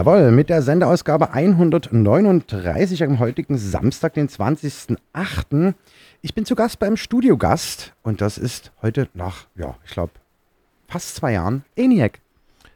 [0.00, 5.74] Jawohl, mit der Sendeausgabe 139 am heutigen Samstag, den 20.08.
[6.22, 10.14] Ich bin zu Gast beim Studiogast und das ist heute nach, ja, ich glaube,
[10.88, 12.18] fast zwei Jahren ENIAC.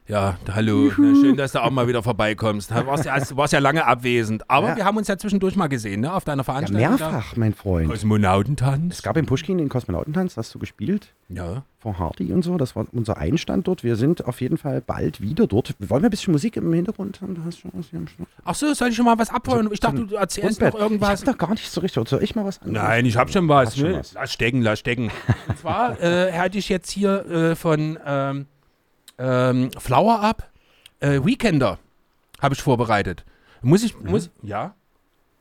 [0.06, 0.92] Ja, hallo.
[0.98, 2.70] Na, schön, dass du auch mal wieder vorbeikommst.
[2.70, 4.50] Du warst ja, du warst ja lange abwesend.
[4.50, 4.76] Aber Ja.
[4.76, 6.12] wir haben uns ja zwischendurch mal gesehen, ne?
[6.12, 6.98] Auf deiner Ja, Veranstaltung.
[6.98, 7.56] mehrfach, mein Da.
[7.56, 7.88] Freund.
[7.88, 8.96] Kosmonautentanz.
[8.96, 11.14] Es gab in Pushkin den Kosmonautentanz, hast du gespielt?
[11.30, 11.62] Ja.
[11.78, 12.58] Vor Hardy und so.
[12.58, 13.82] Das war unser Einstand dort.
[13.82, 15.74] Wir sind auf jeden Fall bald wieder dort.
[15.78, 17.34] Wollen wir ein bisschen Musik im Hintergrund haben?
[17.34, 18.28] Du hast schon am Schluss.
[18.44, 19.70] Ach so, soll ich schon mal was abholen?
[19.72, 21.20] Ich dachte, du erzählst noch Ich irgendwas.
[21.20, 22.06] hab doch gar nicht so richtig.
[22.08, 22.82] Soll ich mal was anderes?
[22.88, 23.68] Nein, ich hab schon was.
[23.68, 23.98] Hast schon ne?
[24.00, 24.12] was.
[24.12, 25.10] Lass stecken, lass stecken.
[25.48, 28.46] Und zwar äh, hatte ich jetzt hier äh, von ähm,
[29.18, 30.50] ähm, Flower Up
[31.00, 31.78] äh, Weekender
[32.40, 33.24] habe ich vorbereitet.
[33.62, 34.10] Muss ich, Mhm.
[34.10, 34.74] muss, ja,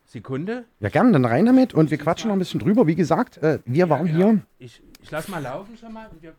[0.05, 0.65] Sekunde.
[0.79, 2.85] Ja, gern, dann rein damit und wir quatschen noch ein bisschen drüber.
[2.87, 4.41] Wie gesagt, äh, wir waren hier.
[4.59, 6.07] Ich, ich lass mal laufen schon mal.
[6.21, 6.33] Wir,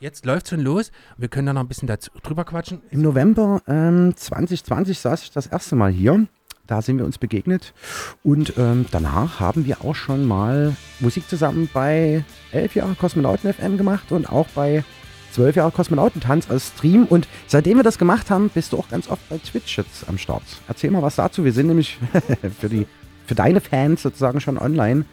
[0.00, 0.92] jetzt läuft schon los.
[1.16, 2.80] Wir können da noch ein bisschen dazu, drüber quatschen.
[2.90, 6.26] Im November ähm, 2020 saß ich das erste Mal hier.
[6.68, 7.72] Da sind wir uns begegnet.
[8.22, 13.78] Und ähm, danach haben wir auch schon mal Musik zusammen bei 11 Jahre Kosmonauten FM
[13.78, 14.84] gemacht und auch bei
[15.32, 17.04] 12 Jahre Kosmonautentanz als Stream.
[17.04, 20.18] Und seitdem wir das gemacht haben, bist du auch ganz oft bei Twitch jetzt am
[20.18, 20.42] Start.
[20.66, 21.44] Erzähl mal was dazu.
[21.44, 21.98] Wir sind nämlich
[22.60, 22.86] für, die,
[23.26, 25.04] für deine Fans sozusagen schon online.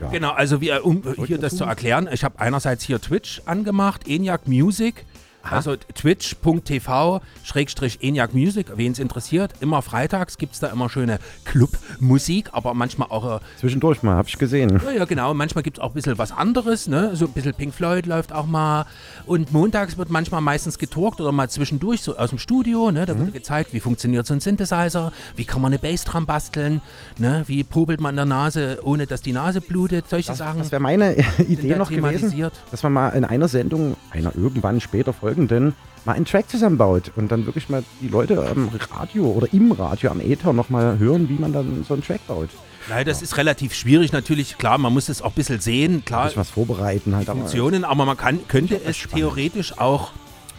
[0.00, 0.08] Ja.
[0.08, 4.48] Genau, also wir, um hier das zu erklären, ich habe einerseits hier Twitch angemacht, ENIAC
[4.48, 5.04] Music.
[5.50, 9.52] Also twitch.tv Schrägstrich ENIAC Music, wen es interessiert.
[9.60, 14.28] Immer freitags gibt es da immer schöne Clubmusik, aber manchmal auch, äh, Zwischendurch mal, habe
[14.28, 14.80] ich gesehen.
[14.84, 17.14] ja, ja genau, manchmal gibt es auch ein bisschen was anderes, ne?
[17.14, 18.86] So ein bisschen Pink Floyd läuft auch mal.
[19.26, 23.06] Und montags wird manchmal meistens getalkt oder mal zwischendurch so aus dem Studio, ne?
[23.06, 26.80] Da wird gezeigt, wie funktioniert so ein Synthesizer, wie kann man eine Bassdrum basteln,
[27.18, 27.44] ne?
[27.46, 30.58] Wie popelt man in der Nase, ohne dass die Nase blutet, solche Sachen.
[30.58, 31.16] Das wäre meine
[31.48, 32.32] Idee noch gewesen,
[32.70, 35.74] dass man mal in einer Sendung, einer irgendwann später folgenden,
[36.04, 40.10] mal einen Track zusammenbaut und dann wirklich mal die Leute am Radio oder im Radio,
[40.10, 42.50] am Äther nochmal hören, wie man dann so einen Track baut.
[42.88, 44.58] Nein, das ist relativ schwierig natürlich.
[44.58, 47.26] Klar, man muss es auch ein bisschen sehen, klar, bisschen was vorbereiten halt.
[47.28, 49.16] Funktionen, aber man kann, könnte es spannend.
[49.24, 50.12] theoretisch auch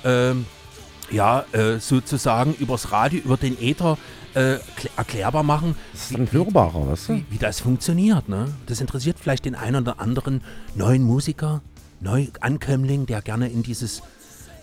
[0.04, 0.46] ähm,
[1.12, 4.00] ja, äh, sozusagen übers Radio, über den Äther
[4.34, 7.14] äh, kl- erklärbar machen, das ist dann hörbarer, weißt du?
[7.14, 8.28] wie, wie das funktioniert.
[8.28, 8.48] Ne?
[8.66, 10.42] Das interessiert vielleicht den einen oder anderen
[10.74, 11.62] neuen Musiker,
[12.02, 14.02] Neuankömmling, der gerne in dieses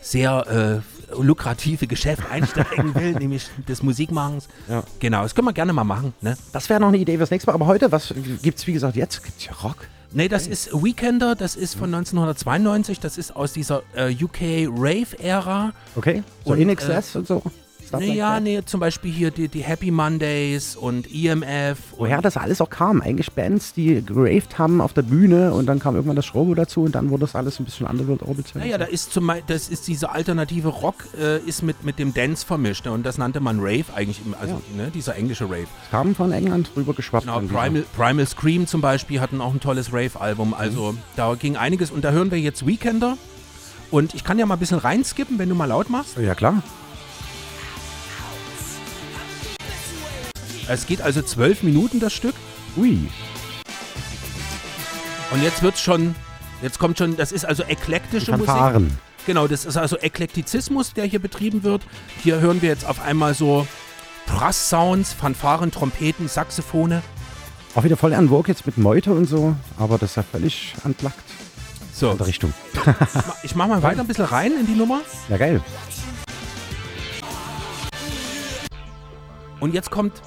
[0.03, 4.49] sehr äh, lukrative Geschäft einsteigen will, nämlich des Musikmachens.
[4.69, 4.83] Ja.
[4.99, 6.13] Genau, das können wir gerne mal machen.
[6.21, 6.37] Ne?
[6.53, 7.55] Das wäre noch eine Idee fürs nächste Mal.
[7.55, 9.23] Aber heute, was gibt's wie gesagt jetzt?
[9.23, 9.89] Gibt's ja Rock?
[10.15, 15.73] Nee, das ist Weekender, das ist von 1992, das ist aus dieser äh, UK Rave-Ära.
[15.97, 16.23] Okay.
[16.45, 17.43] So Und, In Excess und so.
[17.93, 21.79] Stuff Nee, like ja, nee, zum Beispiel hier die, die Happy Mondays und EMF.
[21.93, 23.03] Und, Woher das alles auch kam.
[23.03, 26.83] Eigentlich Bands, die geraved haben auf der Bühne und dann kam irgendwann das Schrobo dazu
[26.83, 28.55] und dann wurde das alles ein bisschen Underworld Orbit.
[28.55, 32.47] naja, da ist zum das ist diese alternative Rock, äh, ist mit, mit dem Dance
[32.47, 32.87] vermischt.
[32.87, 32.93] Ne?
[32.93, 35.67] Und das nannte man Rave eigentlich, also ne, dieser englische Rave.
[35.91, 37.27] Kamen von England rüber geschwappt.
[37.27, 37.41] Genau.
[37.41, 40.55] Primal, Primal Scream zum Beispiel hatten auch ein tolles Rave-Album.
[40.55, 41.91] Also da ging einiges.
[41.91, 43.17] Und da hören wir jetzt Weekender.
[43.91, 46.17] Und ich kann ja mal ein bisschen reinskippen, wenn du mal laut machst.
[46.17, 46.63] Ja, klar.
[50.73, 52.35] Es geht also zwölf Minuten das Stück.
[52.79, 52.99] Ui.
[55.31, 56.15] Und jetzt wird's schon,
[56.63, 58.47] jetzt kommt schon, das ist also eklektische Musik.
[58.47, 58.99] Fanfaren.
[59.27, 61.83] Genau, das ist also Eklektizismus, der hier betrieben wird.
[62.23, 63.67] Hier hören wir jetzt auf einmal so
[64.27, 67.03] Brass-Sounds, Fanfaren, Trompeten, Saxophone.
[67.75, 70.75] Auch wieder voll an Vogue jetzt mit Meute und so, aber das ist ja völlig
[70.85, 71.23] unplugged.
[71.93, 72.55] So, Andere Richtung.
[73.43, 75.03] ich mach mal weiter ein bisschen rein in die Nummer.
[75.29, 75.61] Ja, geil.
[79.61, 80.23] Und jetzt kommt,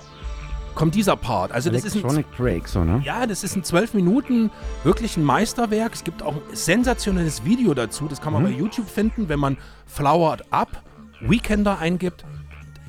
[0.75, 1.51] kommt dieser Part.
[1.51, 3.01] Also das ist ein, Break, so, ne?
[3.05, 4.51] ja, das ist in zwölf Minuten
[4.83, 5.93] wirklich ein Meisterwerk.
[5.93, 8.07] Es gibt auch ein sensationelles Video dazu.
[8.07, 8.47] Das kann man Mhm.
[8.47, 10.83] bei YouTube finden, wenn man Flowered Up
[11.21, 12.25] Weekender eingibt.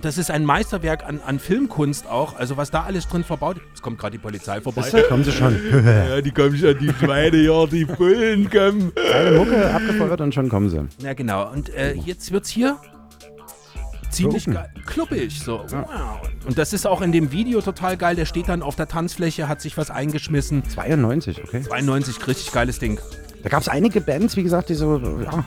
[0.02, 2.36] Das ist ein Meisterwerk an, an Filmkunst auch.
[2.36, 3.56] Also was da alles drin verbaut.
[3.70, 4.82] Jetzt kommt gerade die Polizei vorbei.
[5.08, 5.56] Kommen sie schon.
[5.86, 8.92] Ja, die kommen schon, die Schweine, ja, die Bullen kommen.
[9.14, 10.86] Eine Mucke abgefeuert und schon kommen sie.
[11.02, 11.50] Ja, genau.
[11.50, 12.76] Und äh, jetzt wird's hier
[14.16, 15.40] ziemlich geil, kluppig.
[15.40, 15.64] So.
[15.68, 16.20] Wow.
[16.46, 18.14] Und das ist auch in dem Video total geil.
[18.16, 20.62] Der steht dann auf der Tanzfläche, hat sich was eingeschmissen.
[20.68, 21.62] 92, okay.
[21.62, 22.98] 92, richtig geiles Ding.
[23.42, 25.44] Da gab es einige Bands, wie gesagt, die so, ja.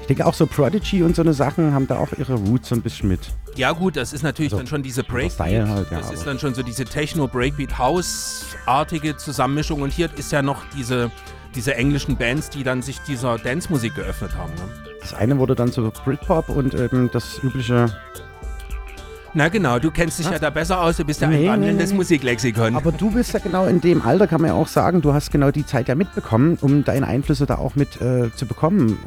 [0.00, 2.74] Ich denke auch so Prodigy und so eine Sachen haben da auch ihre Roots so
[2.74, 3.20] ein bisschen mit.
[3.54, 5.68] Ja gut, das ist natürlich So, dann schon diese Also, Breakbeat.
[5.68, 9.82] halt, ja, das ist dann schon so diese Techno-Breakbeat-House-artige Zusammenmischung.
[9.82, 11.12] Und hier ist ja noch diese,
[11.54, 14.52] diese englischen Bands, die dann sich dieser Dance-Musik geöffnet haben.
[14.54, 14.62] Ne?
[15.00, 17.86] Das eine wurde dann so Britpop und eben das übliche.
[19.32, 21.90] Na genau, du kennst dich ja da besser aus, du bist ja Nee, ein wandelndes
[21.90, 21.98] nee, nee.
[21.98, 22.74] Musiklexikon.
[22.74, 25.30] Aber du bist ja genau in dem Alter, kann man ja auch sagen, du hast
[25.30, 28.98] genau die Zeit ja mitbekommen, um deine Einflüsse da auch mit äh, zu bekommen.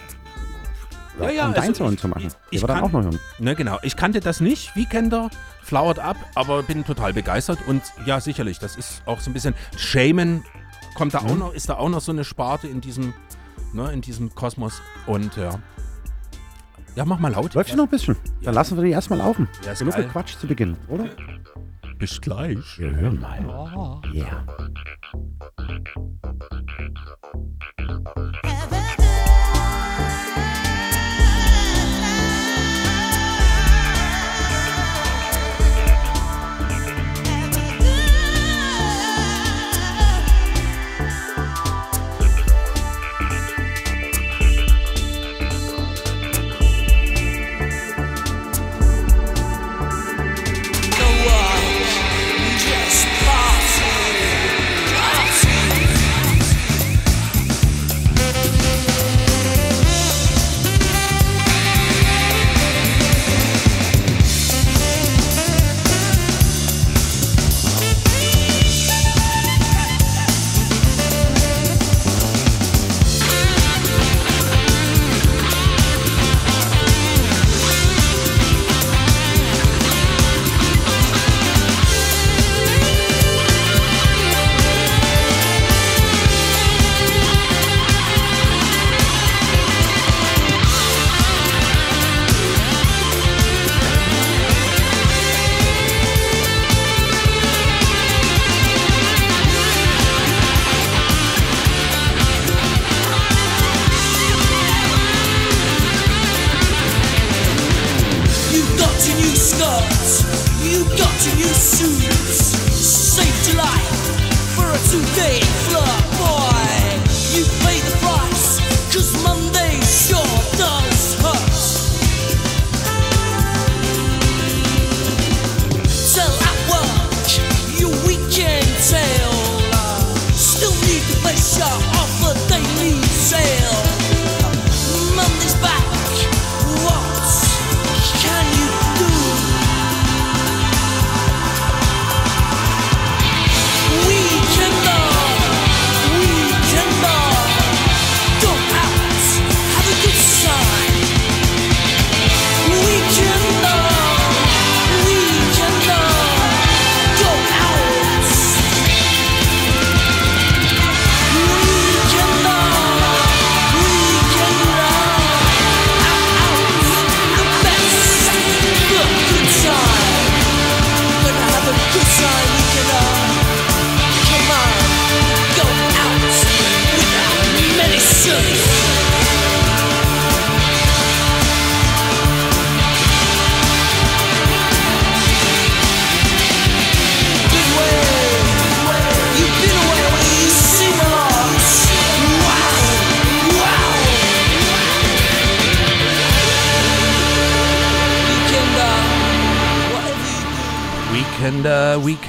[1.20, 2.28] Ja, Ja, um also dein Sohn ich- zu machen.
[2.52, 3.20] ich Der wird dann auch noch hören.
[3.38, 3.78] Ne, genau.
[3.84, 5.30] Ich kannte das nicht, Weekender,
[5.62, 9.56] Flowered Up, aber bin total begeistert und ja, sicherlich, das ist auch so ein bisschen
[9.78, 10.44] Shaman
[10.94, 11.30] kommt da Mhm.
[11.30, 13.14] auch noch, ist da auch noch so eine Sparte in diesem,
[13.74, 15.60] ne, in diesem Kosmos und ja.
[16.96, 17.56] Ja, mach mal laut.
[17.56, 18.16] Läuft ja noch ein bisschen.
[18.40, 18.46] Ja.
[18.46, 19.48] Dann lassen wir die erstmal laufen.
[19.66, 20.08] Ja, ist Genug geil.
[20.12, 21.10] Quatsch zu Beginn, oder?
[21.98, 22.78] Bis gleich.
[22.78, 24.02] Wir hören mal.
[24.14, 24.46] Yeah.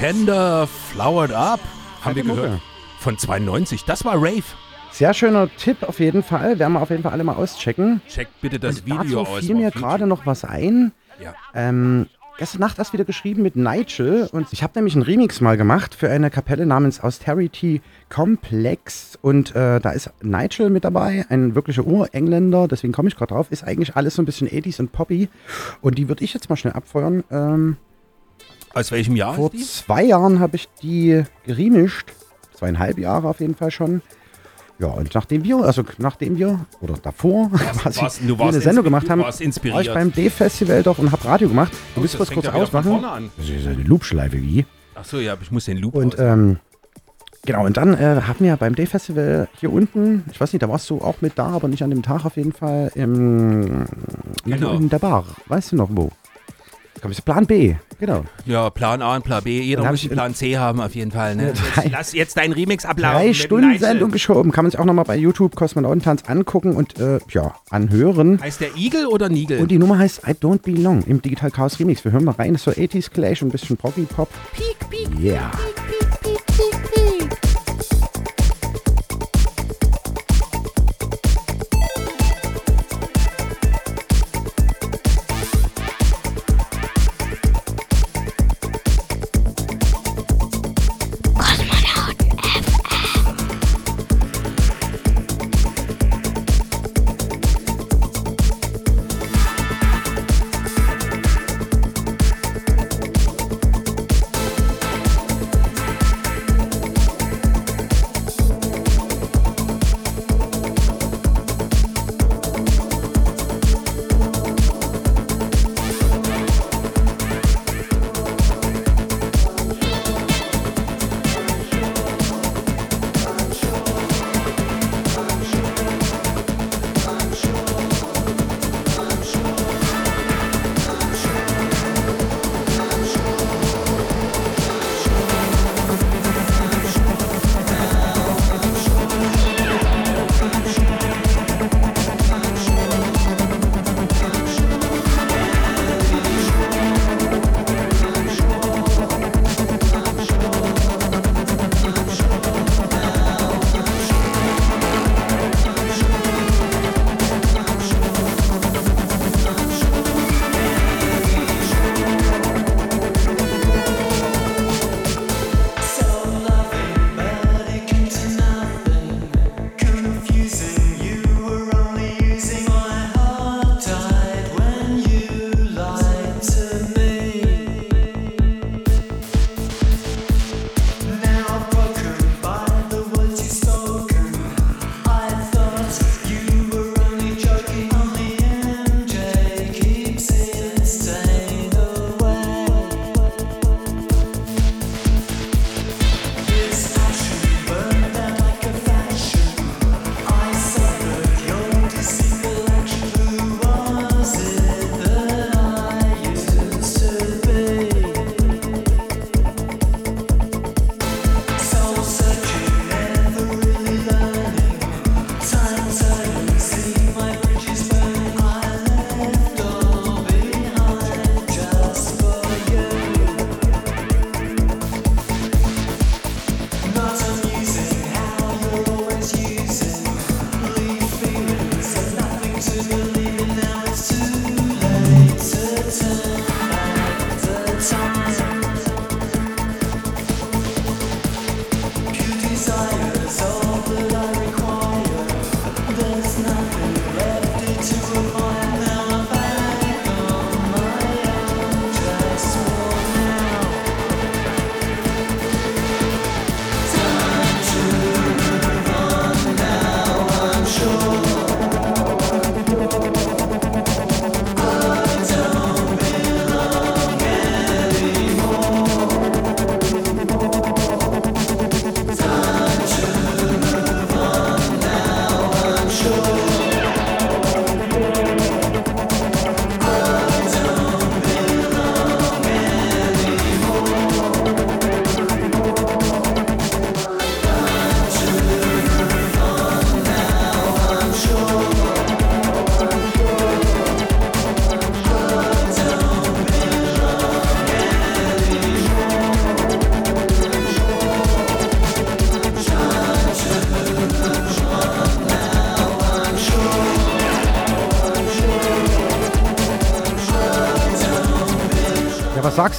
[0.04, 1.60] Weekender, Flowered Up.
[2.02, 2.60] Haben wir gehört.
[2.98, 3.84] Von 92.
[3.86, 4.42] Das war Rave.
[4.92, 6.58] Sehr schöner Tipp auf jeden Fall.
[6.58, 8.02] Werden wir auf jeden Fall alle mal auschecken.
[8.06, 9.46] Checkt bitte das Und Video dazu aus.
[9.46, 10.92] fiel mir gerade noch was ein.
[11.22, 11.32] Ja.
[11.54, 12.06] Ähm,
[12.36, 15.94] gestern Nacht erst wieder geschrieben mit Nigel und ich habe nämlich einen Remix mal gemacht
[15.94, 17.80] für eine Kapelle namens Austerity
[18.10, 23.32] Complex und äh, da ist Nigel mit dabei, ein wirklicher Urengländer, deswegen komme ich gerade
[23.32, 25.28] drauf, ist eigentlich alles so ein bisschen 80s und Poppy
[25.80, 27.24] und die würde ich jetzt mal schnell abfeuern.
[27.30, 27.76] Ähm,
[28.74, 32.12] Aus welchem Jahr vor zwei Jahren habe ich die geremischt,
[32.54, 34.02] zweieinhalb Jahre auf jeden Fall schon.
[34.80, 38.02] Ja, und nachdem wir, also nachdem wir, oder davor, quasi warst-
[38.38, 41.72] warst eine Sendung gemacht haben, war ich beim D-Festival doch und habe Radio gemacht.
[41.94, 43.04] Du willst das was kurz ausmachen?
[43.04, 43.30] an.
[43.36, 44.66] Das ist eine Loopschleife, wie?
[44.96, 46.58] Achso, ja, ich muss den Loop Und ähm,
[47.46, 50.90] genau, und dann äh, haben wir beim Day-Festival hier unten, ich weiß nicht, da warst
[50.90, 53.84] du auch mit da, aber nicht an dem Tag auf jeden Fall, im,
[54.44, 54.72] Genau.
[54.74, 55.24] in der Bar.
[55.46, 56.10] Weißt du noch wo?
[57.04, 58.24] Komm, ist Plan B, genau.
[58.46, 59.60] Ja, Plan A und Plan B.
[59.60, 61.36] Jeder muss einen Plan C haben auf jeden Fall.
[61.36, 61.52] Ne?
[61.52, 63.18] Drei- Jetzt, lass jetzt deinen Remix ablaufen.
[63.26, 63.78] Drei Stunden.
[63.78, 68.40] Sendung geschoben, kann man sich auch nochmal bei YouTube Kosmonautentanz angucken und äh, ja, anhören.
[68.40, 69.60] Heißt der Igel oder Nigel?
[69.60, 72.02] Und die Nummer heißt I Don't Belong im Digital Chaos Remix.
[72.06, 74.30] Wir hören mal rein, ist so 80s Clash und ein bisschen Proggy Pop.
[74.54, 75.50] Peek, peek, Yeah.
[75.50, 76.03] peek, peek,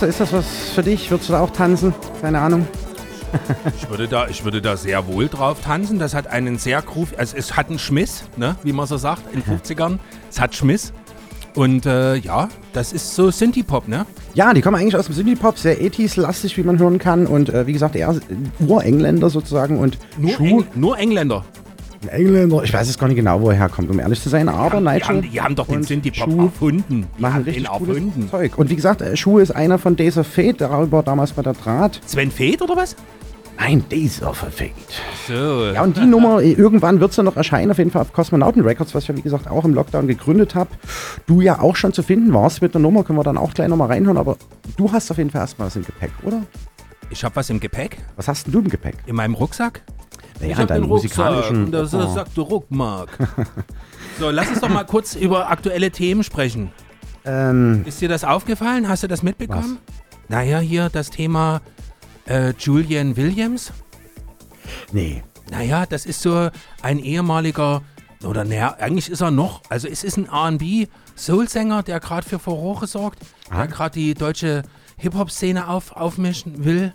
[0.01, 0.05] du?
[0.07, 1.11] Ist das was für dich?
[1.11, 1.93] Würdest du da auch tanzen?
[2.21, 2.67] Keine Ahnung.
[3.77, 5.99] Ich würde, da, ich würde da sehr wohl drauf tanzen.
[5.99, 9.23] Das hat einen sehr groove, also es hat einen Schmiss, ne, wie man so sagt,
[9.33, 9.99] in 50ern.
[10.29, 10.93] Es hat Schmiss.
[11.53, 14.05] Und äh, ja, das ist so Synthie-Pop, ne?
[14.33, 17.27] Ja, die kommen eigentlich aus dem Synthie-Pop, sehr 80s-lastig, wie man hören kann.
[17.27, 18.13] Und äh, wie gesagt, eher
[18.59, 19.79] Urengländer sozusagen.
[19.79, 21.45] Und Nur, Eng, nur Engländer.
[22.07, 22.63] Engländer.
[22.63, 24.49] Ich weiß jetzt gar nicht genau, wo er herkommt, um ehrlich zu sein.
[24.49, 27.07] Aber die, haben, die haben doch den und Synthie-Pop Schuh erfunden.
[27.17, 28.29] Die machen richtig erfunden.
[28.29, 28.57] Zeug.
[28.57, 31.53] Und wie gesagt, äh, Schuh ist einer von Days of Fate, darüber damals bei der
[31.53, 32.01] Draht.
[32.05, 32.95] Sven Feth oder was?
[33.57, 34.71] Nein, Days of Fate.
[35.27, 35.71] So.
[35.73, 38.61] Ja, und die Nummer, äh, irgendwann wird sie noch erscheinen, auf jeden Fall auf Kosmonauten
[38.63, 40.69] Records, was ich ja wie gesagt auch im Lockdown gegründet habe.
[41.25, 43.69] Du ja auch schon zu finden warst mit der Nummer, können wir dann auch gleich
[43.69, 44.35] nochmal reinhören, aber
[44.75, 46.41] du hast auf jeden Fall erstmal was im Gepäck, oder?
[47.09, 48.95] Ich habe was im Gepäck, Was hast denn du im Gepäck?
[49.05, 49.83] in meinem Rucksack.
[50.39, 52.13] Naja, ich hab deinen den Rucksack und das Oh.
[52.13, 53.09] sagt der Ruckmark.
[54.19, 56.71] so, lass uns doch mal kurz über aktuelle Themen sprechen.
[57.25, 58.87] Ähm, Ist dir das aufgefallen?
[58.87, 59.79] Hast du das mitbekommen?
[60.27, 61.61] Naja, hier das Thema
[62.27, 63.71] äh, Julian Williams.
[64.91, 65.23] nee.
[65.51, 66.49] Naja, das ist so
[66.81, 67.83] ein ehemaliger,
[68.23, 72.87] oder naja, eigentlich ist er noch, also es ist ein RB-Soul-Sänger, der gerade für Furore
[72.87, 73.19] sorgt,
[73.51, 73.57] Ah.
[73.57, 74.63] der gerade die deutsche
[74.97, 76.93] Hip-Hop-Szene auf, aufmischen will.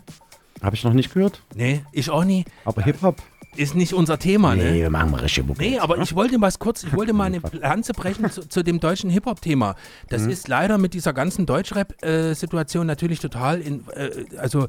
[0.61, 1.41] Habe ich noch nicht gehört.
[1.55, 2.43] Nee, ich auch nie.
[2.65, 3.21] Aber Hip-Hop?
[3.57, 4.71] Ist nicht unser Thema, ne?
[4.71, 5.61] Nee, wir machen mal richtige Mucke.
[5.61, 8.79] Nee, aber ich wollte was kurz, ich wollte mal eine Lanze brechen zu, zu dem
[8.79, 9.75] deutschen Hip-Hop-Thema.
[10.07, 14.67] Das ist leider mit dieser ganzen Deutschrap-Situation natürlich total in, äh, also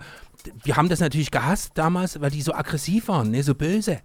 [0.65, 4.01] wir haben das natürlich gehasst damals, weil die so aggressiv waren, ne, so böse.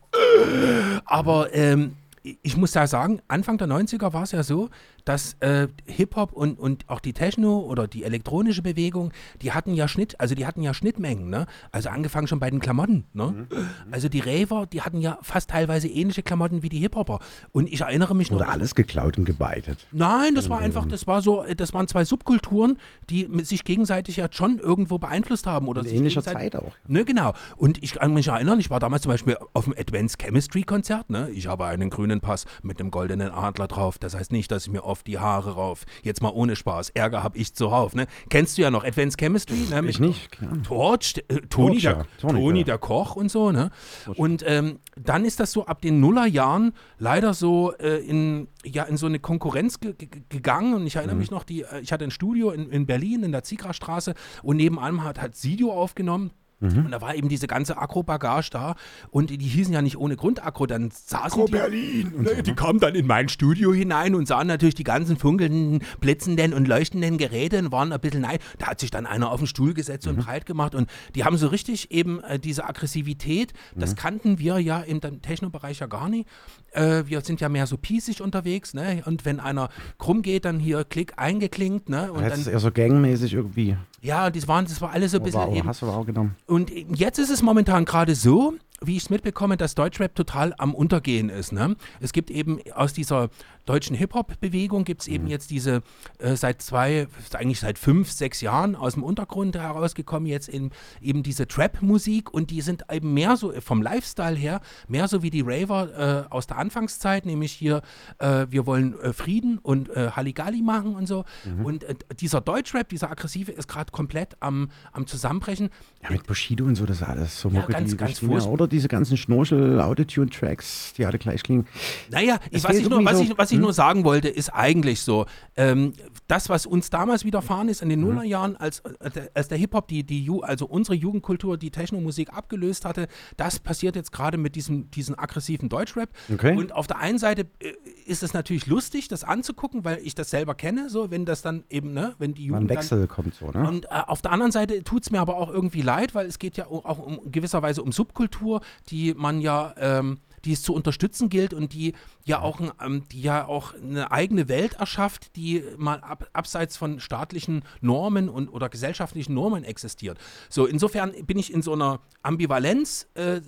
[1.06, 1.96] Aber ähm,
[2.42, 4.70] ich muss da sagen, Anfang der 90er war es ja so,
[5.08, 9.88] dass äh, Hip-Hop und, und auch die Techno oder die elektronische Bewegung, die hatten ja
[9.88, 11.46] Schnitt, also die hatten ja Schnittmengen, ne?
[11.72, 13.48] Also angefangen schon bei den Klamotten, ne?
[13.90, 17.20] Also die Raver, die hatten ja fast teilweise ähnliche Klamotten wie die Hip-Hopper.
[17.52, 18.38] Und ich erinnere mich noch.
[18.38, 19.88] Oder alles geklaut und gebeitet.
[19.92, 22.78] Nein, das war einfach, das war so, das waren zwei Subkulturen,
[23.10, 26.74] die sich gegenseitig ja schon irgendwo beeinflusst haben oder In ähnlicher Zeit auch.
[26.88, 27.34] Ne, genau.
[27.56, 31.10] Und ich kann mich erinnern, ich war damals zum Beispiel auf dem Advanced Chemistry Konzert.
[31.10, 31.30] Ne?
[31.32, 33.98] Ich habe einen grünen Pass mit einem goldenen Adler drauf.
[34.00, 35.86] Das heißt nicht, dass ich mir oft die Haare rauf.
[36.04, 36.90] Jetzt mal ohne Spaß.
[36.92, 37.96] Ärger habe ich zuhauf.
[37.96, 38.08] Ne?
[38.30, 39.68] Kennst du ja noch Advanced Chemistry?
[39.70, 39.82] Ne?
[39.82, 40.52] Mit Ich nicht, klar.
[40.64, 42.06] Torch, äh, Toni, Torch, der.
[42.20, 42.66] Toni, Toni ja.
[42.66, 43.52] der Koch und so.
[43.52, 43.72] Ne?
[44.16, 48.98] Und ähm, dann ist das so ab den Nullerjahren leider so äh, in, ja, in
[48.98, 50.74] so eine Konkurrenz ge ge gegangen.
[50.74, 51.20] Und ich erinnere Mhm.
[51.22, 54.14] mich noch, die, äh, ich hatte ein Studio in, in Berlin, in der Ziegrastraße
[54.44, 56.32] und nebenan hat, hat Sidio aufgenommen.
[56.60, 56.86] Mhm.
[56.86, 58.76] Und da war eben diese ganze Akro-Bagage da
[59.12, 62.14] und die, hießen ja nicht ohne Grund Akro, dann saßen die, Berlin.
[62.18, 66.54] Ne, die kamen dann in mein Studio hinein und sahen natürlich die ganzen funkelnden, blitzenden
[66.54, 68.40] und leuchtenden Geräte und waren ein bisschen nein.
[68.58, 70.14] Da hat sich dann einer auf den Stuhl gesetzt Mhm.
[70.14, 73.96] und breit gemacht und die haben so richtig eben äh, diese Aggressivität, das Mhm.
[73.96, 76.28] kannten wir ja im Techno-Bereich ja gar nicht.
[76.72, 79.02] Äh, wir sind ja mehr so piesig unterwegs, ne?
[79.06, 82.12] Und wenn einer krumm geht, dann hier Klick eingeklinkt, ne?
[82.12, 83.78] Und Das ist dann, eher so gangmäßig irgendwie.
[84.02, 86.36] Ja, das waren, das war alles so ein bisschen eben hast du aber auch genommen.
[86.46, 90.76] und jetzt ist es momentan gerade so, wie ich es mitbekomme, dass Deutschrap total am
[90.76, 91.52] Untergehen ist.
[91.52, 91.76] Ne?
[92.00, 93.30] Es gibt eben aus dieser
[93.68, 95.82] deutschen Hip-Hop-Bewegung gibt es eben jetzt diese
[96.18, 101.22] äh, seit zwei, eigentlich seit fünf, sechs Jahren aus dem Untergrund herausgekommen, jetzt in, eben
[101.22, 105.42] diese Trap-Musik und die sind eben mehr so vom Lifestyle her, mehr so wie die
[105.46, 107.82] Raver äh, aus der Anfangszeit, nämlich hier,
[108.20, 111.26] äh, wir wollen äh, Frieden und äh, Halligalli machen und so.
[111.64, 115.70] Und äh, dieser Deutschrap, dieser aggressive, ist gerade komplett am, am Zusammenbrechen.
[116.04, 118.52] Ja, mit Bushido und so, das ist alles so Ja, ganz, die ganz furchtbar.
[118.52, 121.68] Oder diese ganzen Schnorchel-Autotune-Tracks, die alle gleich klingen.
[122.10, 125.02] Naja, ich, fehlt ich nur, was, irgendwie ich, was ich nur sagen wollte, ist eigentlich
[125.02, 125.94] so, ähm,
[126.28, 127.92] das, was uns damals widerfahren ist in Mhm.
[127.92, 132.86] den Nullerjahren, als, äh, als der Hip-Hop, die, die, also unsere Jugendkultur, die Technomusik abgelöst
[132.86, 136.10] hatte, das passiert jetzt gerade mit diesem diesen aggressiven Deutschrap.
[136.32, 136.56] Okay.
[136.56, 137.74] Und auf der einen Seite äh,
[138.06, 141.64] ist es natürlich lustig, das anzugucken, weil ich das selber kenne, so, wenn das dann
[141.70, 143.68] eben, ne, wenn die Mal ein Jugend dann, Wechsel kommt so, ne?
[143.68, 146.40] und äh, auf der anderen Seite tut es mir aber auch irgendwie leid, weil es
[146.40, 150.74] geht ja auch auch um gewisserweise um Subkultur, die man ja, ähm, die es zu
[150.74, 151.94] unterstützen gilt und die
[152.28, 156.78] ja auch, ein, ähm, die ja auch eine eigene Welt erschafft, die mal ab, abseits
[156.78, 160.18] von staatlichen Normen und oder gesellschaftlichen Normen existiert.
[160.50, 163.08] So insofern bin ich in so einer Ambivalenz.
[163.16, 163.42] Äh, äh,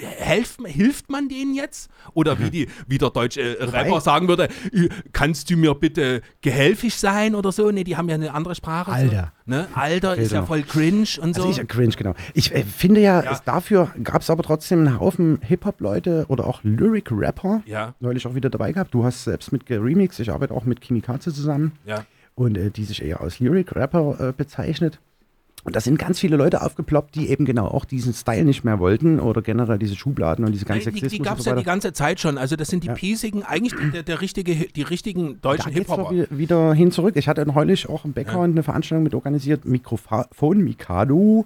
[0.00, 1.90] helft, hilft man denen jetzt?
[2.14, 4.48] Oder wie die wie der deutsche äh, Rapper sagen würde,
[5.12, 7.70] kannst du mir bitte gehilfig sein oder so?
[7.70, 8.92] Nee, die haben ja eine andere Sprache.
[8.92, 9.32] Alter.
[9.44, 9.68] So, ne?
[9.74, 11.44] Alter ist Fehlt ja voll cringe und so.
[11.44, 12.14] Also ich, cringe, genau.
[12.34, 13.40] Ich äh, finde ja, Ja.
[13.44, 17.55] Dafür gab es aber trotzdem einen Haufen Hip-Hop-Leute oder auch Lyric-Rapper.
[17.66, 17.94] Ja.
[18.00, 18.92] Neulich auch wieder dabei gehabt.
[18.92, 20.20] Du hast selbst mit geremixed.
[20.20, 21.72] Ich arbeite auch mit Kimikaze zusammen.
[21.84, 22.04] ja.
[22.34, 25.00] Und äh, die sich eher als Lyric-Rapper äh, bezeichnet.
[25.66, 28.78] Und da sind ganz viele Leute aufgeploppt, die eben genau auch diesen Style nicht mehr
[28.78, 31.64] wollten oder generell diese Schubladen und diese ganze die, die gab es so ja die
[31.64, 32.38] ganze Zeit schon.
[32.38, 32.94] Also das sind die Ja.
[32.94, 36.10] piesigen, eigentlich der, der richtige, die richtigen deutschen Hip-Hopper.
[36.12, 37.16] wi- wieder hin zurück.
[37.16, 41.44] Ich hatte neulich auch im Background eine Veranstaltung mit organisiert, Mikrofon Mikado.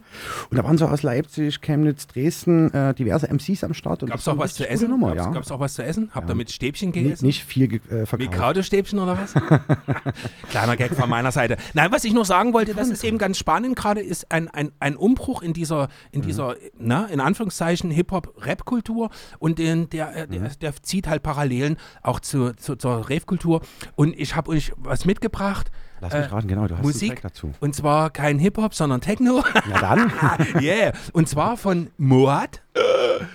[0.51, 4.01] Und da waren so aus Leipzig, Chemnitz, Dresden äh, diverse MCs am Start.
[4.07, 4.91] Gab es auch was zu essen?
[4.91, 5.33] Nummer, Gab's, ja.
[5.33, 6.11] gab's auch was zu essen?
[6.15, 7.25] Habt ihr mit Stäbchen gegessen?
[7.25, 8.19] Nicht viel ge- äh, verkauft.
[8.31, 9.33] Mikado-Stäbchen oder was?
[10.51, 11.57] Kleiner Gag von meiner Seite.
[11.75, 14.73] Nein, was ich nur sagen wollte, das ist eben ganz spannend gerade, ist ein, ein,
[14.81, 20.49] ein Umbruch in dieser, in dieser, na, in Anführungszeichen Hip-Hop-Rap-Kultur und den, der, äh, der,
[20.49, 23.63] der zieht halt Parallelen auch zu, zu, zur Rave-Kultur.
[23.95, 25.71] Und ich habe euch was mitgebracht.
[26.01, 27.11] Lass mich äh, raten, genau, du hast einen Musik.
[27.11, 27.53] Track dazu.
[27.61, 29.43] Und zwar kein Hip-Hop, sondern Techno.
[29.69, 30.13] Ja dann.
[30.61, 30.93] yeah.
[31.13, 32.63] Und zwar von Moat.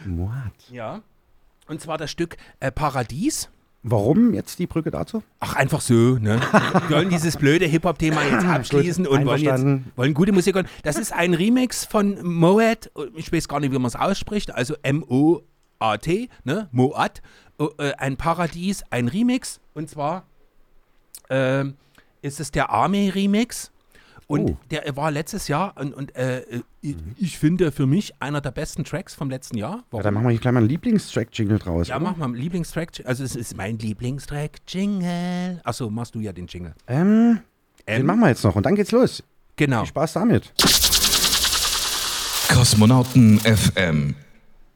[0.05, 0.71] What?
[0.71, 1.01] Ja.
[1.67, 3.49] Und zwar das Stück äh, Paradies.
[3.87, 5.21] Warum jetzt die Brücke dazu?
[5.39, 6.41] Ach, einfach so, ne?
[6.87, 9.63] Wir wollen dieses blöde Hip-Hop-Thema jetzt abschließen und wollen jetzt
[9.95, 10.67] wollen gute Musik hören.
[10.81, 14.73] Das ist ein Remix von Moat, ich weiß gar nicht, wie man es ausspricht, also
[14.81, 16.67] M-O-A-T, ne?
[16.71, 17.21] Moat,
[17.59, 19.59] äh, ein Paradies, ein Remix.
[19.75, 20.25] Und zwar
[21.29, 21.75] ähm,
[22.23, 23.71] ist es der Army-Remix.
[24.27, 24.57] Und Oh.
[24.71, 26.43] der war letztes Jahr und, und äh,
[26.81, 29.77] ich, ich finde für mich einer der besten Tracks vom letzten Jahr.
[29.77, 30.03] Ja, Warum?
[30.03, 31.87] dann machen wir hier gleich mal einen Lieblingstrack-Jingle draus.
[31.89, 32.05] Ja, oder?
[32.05, 32.89] mach mal einen Lieblingstrack.
[33.05, 34.57] Also es ist mein Lieblingstrack.
[34.67, 35.61] Jingle.
[35.63, 36.73] Achso, machst du ja den Jingle.
[36.87, 37.39] Ähm,
[37.87, 39.21] den Ähm, machen wir jetzt noch und dann geht's los.
[39.57, 39.81] Genau.
[39.81, 40.53] Viel Spaß damit.
[42.53, 44.15] Kosmonauten FM.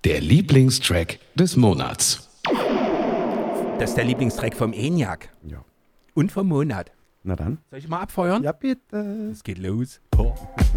[0.04, 2.30] Der Lieblingstrack des Monats.
[3.80, 5.64] Das ist der Lieblingstrack vom ENIAC Ja.
[6.14, 6.92] und vom Monat.
[7.30, 7.60] Na dann.
[7.70, 8.42] Soll ich mal abfeuern?
[8.42, 9.30] Ja, bitte.
[9.32, 10.02] Es geht los.
[10.12, 10.69] Thank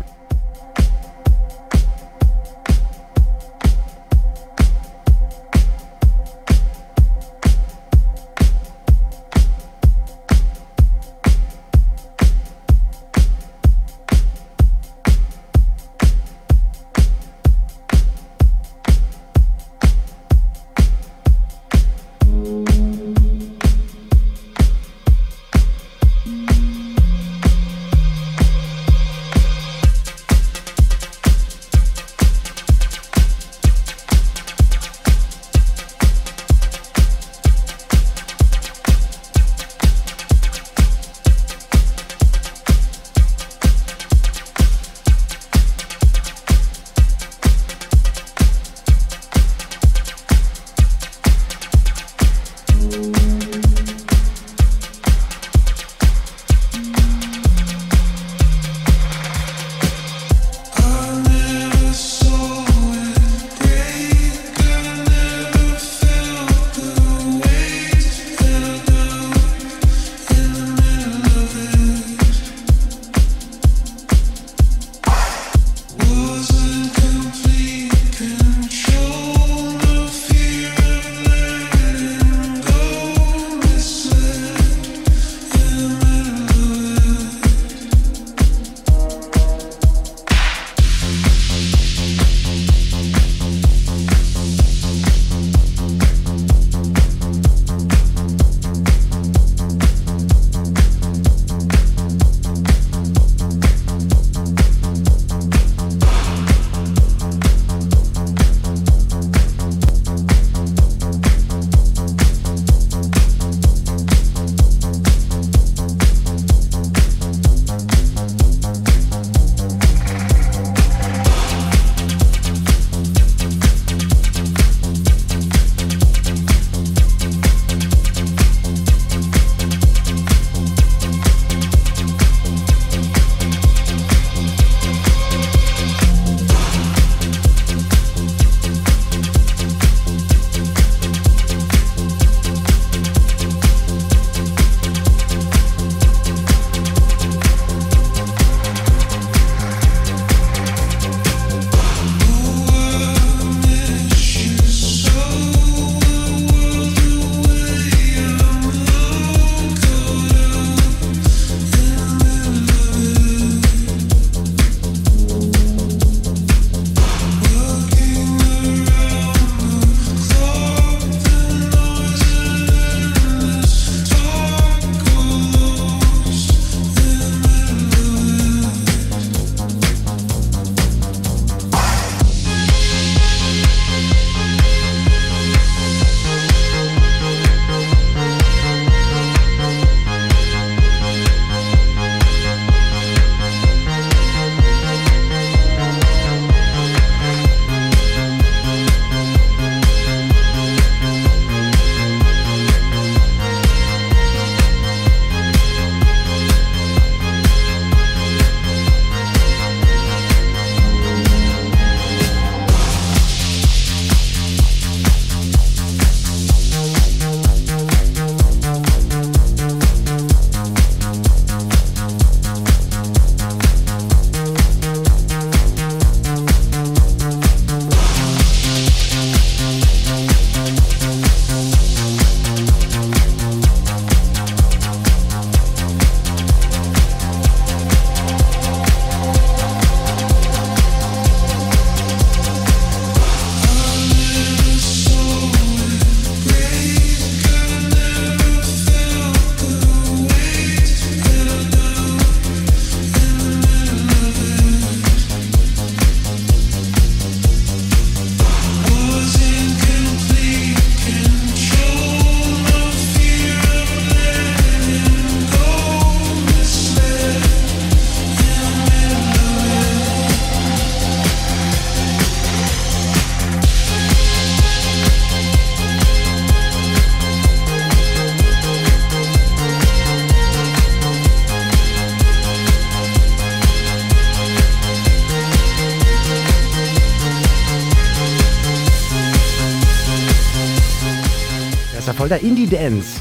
[292.33, 293.21] voll der Indie-Dance.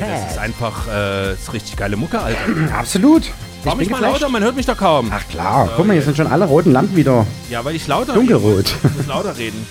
[0.10, 2.38] das ist einfach äh, das ist richtig geile Mucke, Alter.
[2.78, 3.22] Absolut.
[3.64, 4.20] Mach Ich mich bin mal geflasht.
[4.20, 5.10] lauter, man hört mich doch kaum.
[5.12, 7.26] Ach klar, guck mal, hier sind schon alle roten Lampen wieder.
[7.50, 8.56] Ja, weil ich lauter Dunkelrot.
[8.82, 8.90] muss.
[8.92, 9.66] Ich muss lauter reden.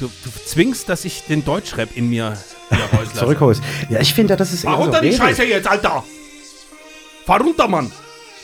[0.00, 2.36] Du, du zwingst, dass ich den Deutschrap in mir.
[3.14, 3.62] Zurückholst.
[3.90, 5.18] Ja, ich finde das ist eher Fahr so runter die Rede.
[5.18, 6.02] Scheiße jetzt, Alter!
[7.26, 7.92] Fahr runter, Mann!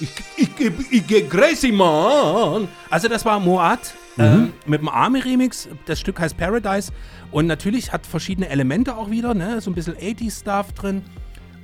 [0.01, 0.49] Ich, ich,
[0.91, 2.69] ich, ich crazy, Mann!
[2.89, 3.79] Also das war Moat
[4.19, 5.69] ähm, mit dem Army-Remix.
[5.87, 6.93] Das Stück heißt Paradise.
[7.31, 9.61] Und natürlich hat verschiedene Elemente auch wieder, ne?
[9.61, 11.03] So ein bisschen 80s-Stuff drin.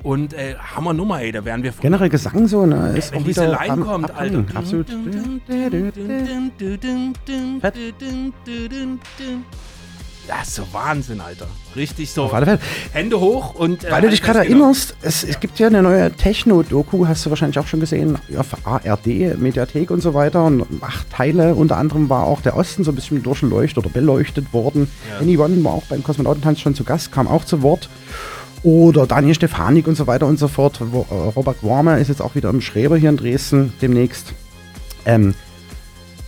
[0.03, 3.25] Und äh, Hammer Nummer, ey, da wären wir Generell Gesang so, ne, ist wenn auch
[3.25, 4.39] diese wieder Line am, kommt, Alter.
[4.39, 4.57] abhängen.
[4.57, 4.87] Absolut.
[7.61, 7.75] Fett.
[10.29, 11.47] Das ist so Wahnsinn, Alter.
[11.77, 12.25] Richtig so.
[12.25, 12.59] Auf alle Fälle.
[12.93, 13.85] Hände hoch und.
[13.85, 17.31] äh, Weil du dich gerade erinnerst, es, es gibt ja eine neue Techno-Doku, hast du
[17.31, 20.45] wahrscheinlich auch schon gesehen, auf ARD, Mediathek und so weiter.
[20.45, 24.53] Und acht Teile, unter anderem war auch der Osten so ein bisschen durchleuchtet oder beleuchtet
[24.53, 24.91] worden.
[25.11, 25.21] Ja.
[25.21, 27.89] Anyone war auch beim Kosmonautentanz schon zu Gast, kam auch zu Wort.
[28.63, 30.81] Oder Daniel Stefanik und so weiter und so fort.
[30.81, 34.33] Äh, Robert Warmer ist jetzt auch wieder im Schreber hier in Dresden demnächst.
[35.05, 35.35] Ähm,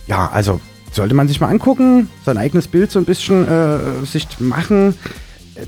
[0.07, 4.27] ja, also sollte man sich mal angucken, sein eigenes Bild so ein bisschen äh, sich
[4.39, 4.95] machen.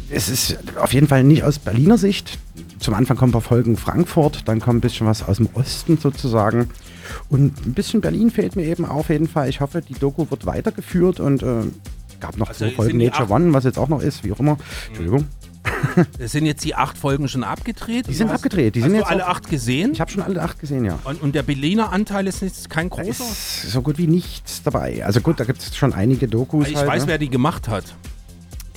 [0.10, 2.38] Es ist auf jeden Fall nicht aus Berliner Sicht.
[2.80, 5.98] Zum Anfang kommen ein paar Folgen Frankfurt, dann kommt ein bisschen was aus dem Osten
[5.98, 6.70] sozusagen.
[7.30, 9.50] Und ein bisschen Berlin fehlt mir eben auf jeden Fall.
[9.50, 11.64] Ich hoffe, die Doku wird weitergeführt und äh,
[12.20, 14.58] gab noch Also zwei Folgen Nature One, was jetzt auch noch ist, wie auch immer.
[14.88, 15.26] Entschuldigung.
[16.20, 18.08] Es sind jetzt die acht Folgen schon abgedreht.
[18.08, 19.92] Die sind hast- abgedreht, die hast sind du jetzt alle acht gesehen.
[19.94, 21.00] Ich habe schon alle acht gesehen, ja.
[21.04, 23.24] Und, und der Berliner Anteil ist jetzt kein Da großer.
[23.24, 25.06] ist so gut wie nichts dabei.
[25.06, 26.68] Also gut, da gibt es schon einige Dokus.
[26.68, 27.08] Ich halt, weiß, ne?
[27.10, 27.84] wer die gemacht hat.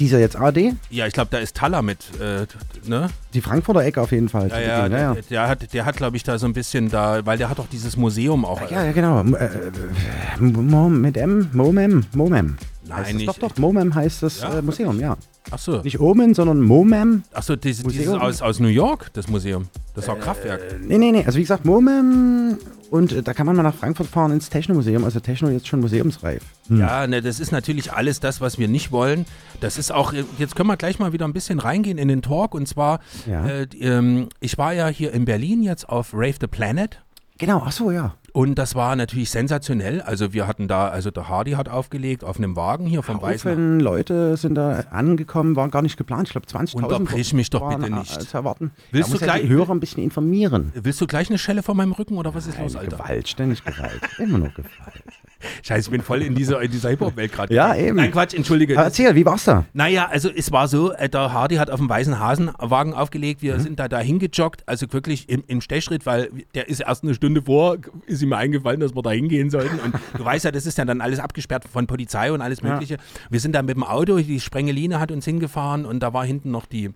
[0.00, 2.46] Dieser jetzt AD, Ja, ich glaube, da ist Taller mit, äh,
[2.84, 3.08] ne?
[3.32, 4.48] die Frankfurter Ecke auf jeden Fall.
[4.48, 7.24] Ja, ja, der, ja, der hat, der hat glaube ich, da so ein bisschen da,
[7.24, 8.60] weil der hat doch dieses Museum auch.
[8.72, 9.22] ja, ja, genau.
[9.22, 12.56] Äh, äh, mit M, Momem, Momem.
[12.88, 13.28] Nein, nicht.
[13.28, 15.16] Doch, doch, Momem heißt das äh, Museum, ja.
[15.50, 17.22] Achso, Nicht Omen, sondern Momem.
[17.32, 18.18] Achso dieses Museum?
[18.20, 19.66] aus, aus New York, das Museum.
[19.94, 20.60] Das ist auch Kraftwerk.
[20.80, 21.24] Nee, nee, nee.
[21.24, 22.58] Also wie gesagt, Momem.
[22.90, 25.04] Und äh, da kann man mal nach Frankfurt fahren ins Techno-Museum.
[25.04, 26.42] Also Techno jetzt schon museumsreif.
[26.70, 29.26] Ja, ne, das ist natürlich alles das, was wir nicht wollen.
[29.60, 32.54] Das ist auch, jetzt können wir gleich mal wieder ein bisschen reingehen in den Talk.
[32.54, 33.46] Und zwar, Ja.
[33.46, 37.00] äh, ähm, ich war ja hier in Berlin jetzt auf Rave the Planet.
[37.38, 38.14] Genau, ach so, ja.
[38.36, 40.00] Und das war natürlich sensationell.
[40.00, 43.78] Also wir hatten da, also der Hardy hat aufgelegt auf einem Wagen hier vom Weißen.
[43.78, 46.26] Leute sind da angekommen, waren gar nicht geplant.
[46.26, 48.22] Ich glaube 20.000 Unterbrich mich doch bitte äh, nicht.
[48.22, 48.72] Zu erwarten.
[48.90, 50.72] Willst da du muss ja die gleich- Hörer ein bisschen informieren.
[50.74, 52.96] Willst du gleich eine Schelle vor meinem Rücken oder was ist los, Nein, Alter?
[52.96, 54.00] Gewalt, ständig Gewalt.
[54.18, 55.04] Immer noch Gewalt.
[55.62, 57.54] Scheiße, ich bin voll in dieser, in dieser Hip-Hop-Welt gerade.
[57.54, 57.96] Ja, eben.
[57.96, 58.74] Nein, Quatsch, entschuldige.
[58.76, 59.64] Aber erzähl, wie war's da?
[59.72, 63.46] Naja, also es war so, äh, der Hardy hat auf dem weißen Hasenwagen aufgelegt, Mhm.
[63.46, 67.14] wir sind da dahin gejoggt, also wirklich im, im Stechschritt, weil der ist erst eine
[67.14, 67.76] Stunde vor,
[68.06, 70.84] ist ihm eingefallen, dass wir da hingehen sollten und du weißt ja, das ist ja
[70.84, 72.70] dann alles abgesperrt von Polizei und alles Ja.
[72.72, 72.96] mögliche.
[73.30, 76.50] Wir sind da mit dem Auto, die Sprengeline hat uns hingefahren und da war hinten
[76.50, 76.90] noch die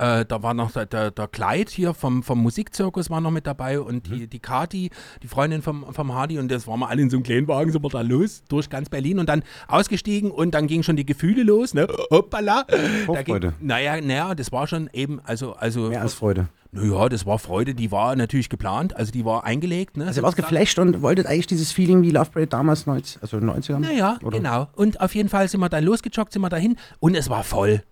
[0.00, 3.46] äh, da war noch der, der, der Kleid hier vom, vom Musikzirkus war noch mit
[3.46, 4.90] dabei und die, die Kati,
[5.22, 7.70] die Freundin vom, vom Hardy und das waren wir alle in so einem kleinen Wagen,
[7.70, 11.04] sind wir da los, durch ganz Berlin und dann ausgestiegen und dann gingen schon die
[11.04, 11.86] Gefühle los, ne?
[12.10, 12.64] Hoppala.
[12.66, 13.52] Da ging, Vorfreude.
[13.60, 16.48] naja, naja, das war schon eben, also, also, Mehr als Freude.
[16.72, 20.06] naja, das war Freude, die war natürlich geplant, also die war eingelegt, ne?
[20.06, 20.54] Also ihr wart sozusagen.
[20.54, 23.80] geflasht und wolltet eigentlich dieses Feeling wie Love Parade damals, 90, also 90ern?
[23.80, 24.38] Naja, Oder?
[24.38, 24.68] genau.
[24.76, 27.82] Und auf jeden Fall sind wir dann losgejoggt, sind wir dahin und es war voll.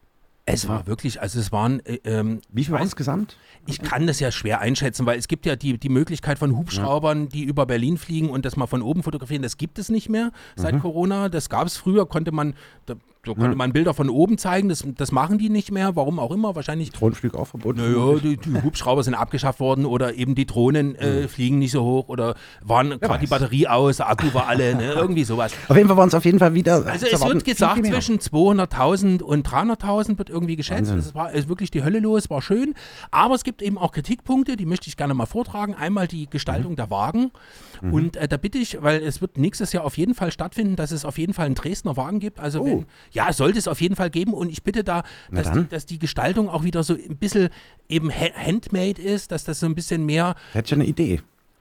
[0.53, 3.37] Es war wirklich, also es waren, äh, ähm, Wie viel war insgesamt?
[3.67, 7.29] Ich kann das ja schwer einschätzen, weil es gibt ja die, die Möglichkeit von Hubschraubern,
[7.29, 9.43] die über Berlin fliegen und das mal von oben fotografieren.
[9.43, 10.81] Das gibt es nicht mehr seit Mhm.
[10.81, 11.29] Corona.
[11.29, 12.55] Das gab es früher, konnte man,
[12.87, 14.69] da, da konnte man Bilder von oben zeigen.
[14.69, 15.97] Das, das machen die nicht mehr.
[15.97, 16.55] Warum auch immer.
[16.55, 16.91] Wahrscheinlich.
[16.91, 17.81] Drohnenflug auch verboten.
[17.81, 21.83] Naja, die, die Hubschrauber sind abgeschafft worden oder eben die Drohnen äh, fliegen nicht so
[21.83, 23.29] hoch oder waren gerade die.
[23.29, 24.93] Batterie aus, der Akku war alle, ne?
[24.93, 25.53] irgendwie sowas.
[25.69, 26.87] Auf jeden Fall waren es auf jeden Fall wieder.
[26.87, 30.91] Also es wird gesagt, zwischen 200.000 und 300.000 wird irgendwie geschätzt.
[30.93, 32.75] Es war ist wirklich die Hölle los, war schön.
[33.11, 35.75] Aber es gibt eben auch Kritikpunkte, die möchte ich gerne mal vortragen.
[35.75, 37.31] Einmal die Gestaltung der Wagen.
[37.83, 37.93] Mhm.
[37.93, 40.91] Und äh, da bitte ich, weil es wird nächstes Jahr auf jeden Fall stattfinden, dass
[40.91, 42.41] es auf jeden Fall einen Dresdner Wagen gibt.
[42.41, 42.67] Also Oh.
[42.67, 44.33] wenn, ja, sollte es auf jeden Fall geben.
[44.35, 47.49] Und ich bitte da, dass die, dass die Gestaltung auch wieder so ein bisschen
[47.89, 50.35] eben ha- handmade ist, dass das so ein bisschen mehr.
[50.53, 51.21] Hätte ich ja eine Idee.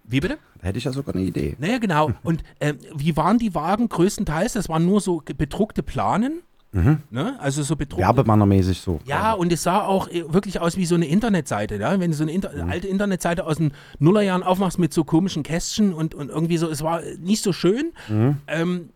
[0.10, 0.38] Wie bitte?
[0.62, 1.56] Da hätte ich ja sogar eine Idee.
[1.60, 2.12] Naja, genau.
[2.24, 4.54] Und äh, wie waren die Wagen größtenteils?
[4.54, 6.42] Das waren nur so bedruckte Planen.
[6.72, 7.36] Ne?
[7.40, 8.06] Also so bedruckte.
[8.06, 9.00] Werbebannermäßig so.
[9.06, 11.76] Ja, und es sah auch äh, wirklich aus wie so eine Internetseite.
[11.78, 12.00] Ja?
[12.00, 12.70] Wenn du so eine Inter Mhm.
[12.70, 16.84] alte Internetseite aus den Nullerjahren aufmachst mit so komischen Kästchen und, und irgendwie so, es
[16.84, 17.94] war nicht so schön.
[18.10, 18.38] Mhm.
[18.48, 18.90] Ähm,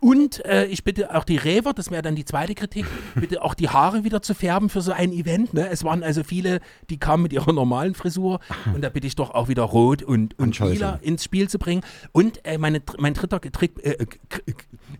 [0.00, 3.54] Und äh, ich bitte auch die Räver, das wäre dann die zweite Kritik, bitte auch
[3.54, 5.52] die Haare wieder zu färben für so ein Event.
[5.54, 5.68] Ne?
[5.68, 8.40] Es waren also viele, die kamen mit ihrer normalen Frisur
[8.74, 11.82] und da bitte ich doch auch wieder rot und, und lila ins Spiel zu bringen.
[12.12, 14.06] Und äh, meine, mein dritter Trick, äh,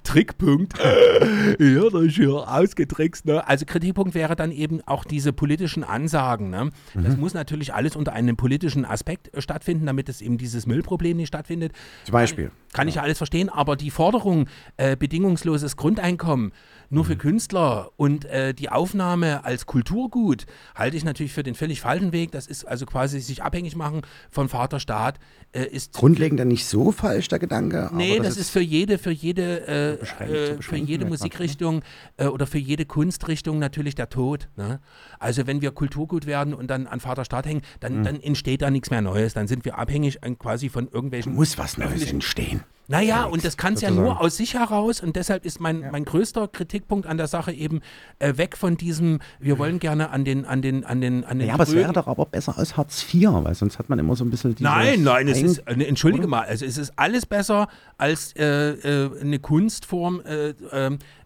[0.03, 0.79] Trickpunkt,
[1.59, 3.27] ja, das ist hier ausgetrickst.
[3.27, 3.47] Ne?
[3.47, 6.51] Also Kritikpunkt wäre dann eben auch diese politischen Ansagen.
[6.51, 6.71] Ne?
[6.95, 7.21] Das Mhm.
[7.21, 11.29] muss natürlich alles unter einem politischen Aspekt äh, stattfinden, damit es eben dieses Müllproblem nicht
[11.29, 11.73] stattfindet.
[12.05, 12.51] Zum Beispiel.
[12.73, 16.53] Kann ich ja alles verstehen, aber die Forderung, äh, bedingungsloses Grundeinkommen
[16.93, 17.09] nur Mhm.
[17.09, 22.13] für Künstler und äh, die Aufnahme als Kulturgut halte ich natürlich für den völlig falschen
[22.13, 22.33] Weg.
[22.33, 25.21] Das ist also quasi sich abhängig machen vom Vaterstaat.
[25.53, 27.91] Äh, ist Grundlegend dann nicht so falsch, der Gedanke.
[27.95, 31.11] Nee, aber das, ist für jede, für jede, äh, äh, für jede ne?
[31.11, 31.83] Musikrichtung
[32.17, 34.49] äh, oder für jede Kunstrichtung natürlich der Tod.
[34.57, 34.81] Ne?
[35.21, 38.05] Also wenn wir Kulturgut werden und dann an Vaterstaat hängen, dann, Mhm.
[38.05, 39.33] dann entsteht da nichts mehr Neues.
[39.35, 42.63] Dann sind wir abhängig an, quasi von irgendwelchen muss was Neues entstehen.
[42.91, 46.05] Naja, und das kann es ja nur aus sich heraus und deshalb ist mein, mein
[46.05, 47.81] größter Kritikpunkt an der Sache eben
[48.19, 51.49] äh, weg von diesem, wir wollen gerne an den, an den, an den, an den
[51.49, 54.17] Ja, aber es wäre doch aber besser als Hartz IV, weil sonst hat man immer
[54.17, 57.27] so ein bisschen dieses Nein, nein, es ist, äh, entschuldige mal, also es ist alles
[57.27, 60.23] besser als äh, äh, eine Kunstform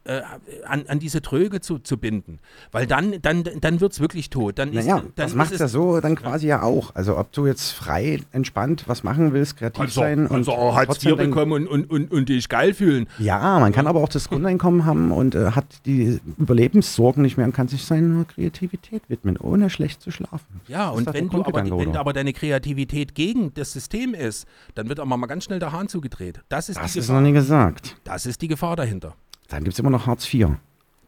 [0.05, 0.21] äh,
[0.67, 2.38] an, an diese Tröge zu, zu binden.
[2.73, 4.59] Weil dann, dann, dann wird es wirklich tot.
[4.59, 6.95] Dann ist, Naja, dann das ist macht es, ja so dann quasi ja auch.
[6.95, 10.77] Also ob du jetzt frei, entspannt was machen willst, kreativ also, sein und also auch
[10.77, 13.07] Hartz IV bekommen und, und, und, und dich geil fühlen.
[13.19, 17.47] Ja, man kann aber auch das Grundeinkommen haben und äh, hat die Überlebenssorgen nicht mehr
[17.47, 20.61] und kann sich seiner Kreativität widmen, ohne schlecht zu schlafen.
[20.69, 22.01] Ja, Das ist und wenn du aber, Grundgedanke, wenn oder?
[22.01, 25.88] aber deine Kreativität gegen das System ist, dann wird aber mal ganz schnell der Hahn
[25.88, 26.40] zugedreht.
[26.49, 27.97] Das ist, Das ist noch nie gesagt.
[28.05, 29.14] das ist die Gefahr dahinter.
[29.48, 30.48] Dann gibt es immer noch Hartz IV.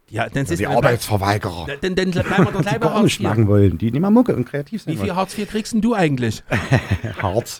[0.09, 1.67] Ja, dann ist Die Arbeitsverweigerer.
[1.81, 3.23] Dann, dann bleiben wir doch Die gleich bei Hartz nicht IV.
[3.27, 5.15] machen wollen, die mal Mucke und kreativ Wie sein viel.
[5.17, 6.43] Hartz IV kriegst denn du eigentlich?
[7.21, 7.59] Hartz.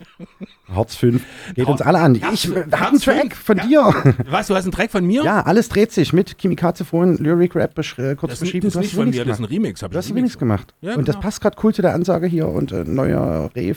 [0.74, 1.22] Hartz 5.
[1.56, 2.22] Geht uns alle an.
[2.22, 3.94] Hartz- Ich äh, hab einen Track von dir.
[4.30, 5.24] Was, du hast einen Track von mir?
[5.24, 8.68] Ja, alles dreht sich mit Kimikaze vorhin, Lyric Rap besch äh, kurz das, ist- beschrieben.
[8.68, 9.46] das ist nicht von Remix mir, das ist ein.
[9.46, 9.84] Remix.
[9.84, 10.74] Hab Du hast Remix gemacht.
[10.80, 11.24] Ja, und das genau.
[11.24, 13.74] passt gerade cool zu der Ansage hier und äh, neuer Rave, äh,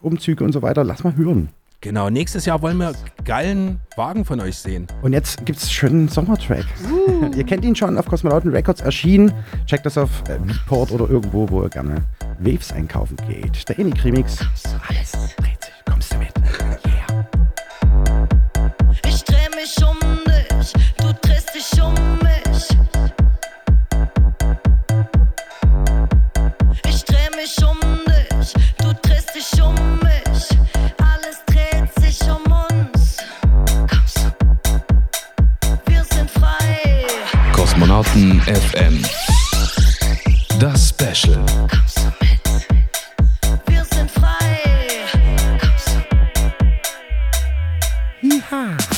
[0.00, 0.84] und so weiter.
[0.84, 1.50] Lass mal hören.
[1.82, 2.92] Genau, nächstes Jahr wollen wir
[3.24, 4.86] geilen Wagen von euch sehen.
[5.00, 6.66] Und jetzt gibt's einen schönen Sommertrack.
[6.92, 7.30] Uh.
[7.34, 9.32] ihr kennt ihn schon auf Cosmonauten Records erschienen.
[9.64, 12.02] Checkt das auf äh, Beatport oder irgendwo, wo ihr gerne
[12.38, 13.66] Waves einkaufen geht.
[13.66, 14.40] Der Enik Remix.
[14.88, 15.72] Alles dreht sich.
[15.86, 16.39] Kommst du mit?
[38.10, 39.04] Captain FM.
[40.58, 41.46] Das Special.
[43.68, 44.58] Wir sind frei.
[45.60, 45.94] Kommst du
[48.20, 48.32] mit?
[48.32, 48.89] Yeehaw.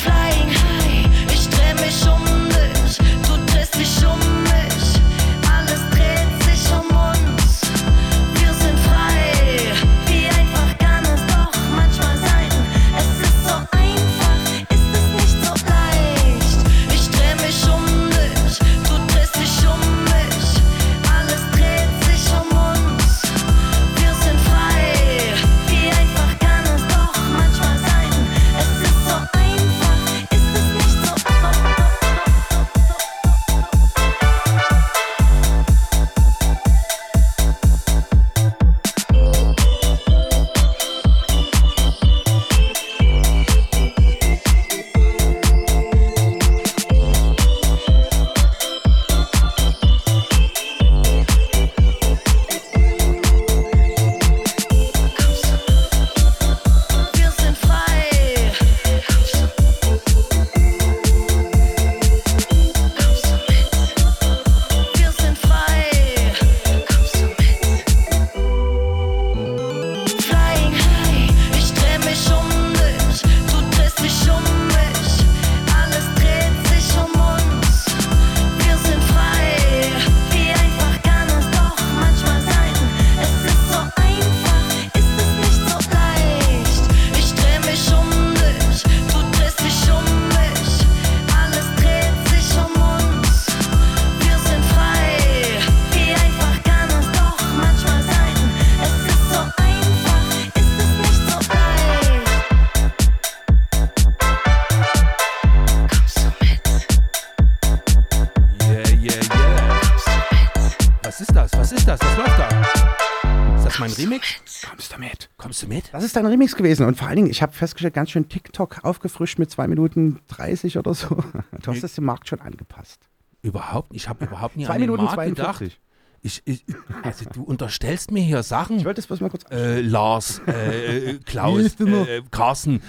[116.13, 116.85] Ist dein Remix gewesen.
[116.85, 120.77] Und vor allen Dingen, ich habe festgestellt, ganz schön TikTok aufgefrischt mit 2 Minuten 30
[120.77, 121.07] oder so.
[121.63, 123.09] Du hast es dem Markt schon angepasst.
[123.41, 125.79] Überhaupt, ich habe überhaupt nie 2 an den Minuten Markt gedacht.
[126.23, 126.25] 42.
[126.25, 126.65] Ich, ich,
[127.03, 128.77] also du unterstellst mir hier Sachen.
[128.77, 132.81] Ich wollte das bloß mal kurz äh, Lars, äh, äh, Klaus, äh, Carsten.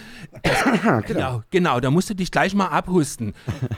[0.43, 3.35] Das, genau, genau, da musst du dich gleich mal abhusten.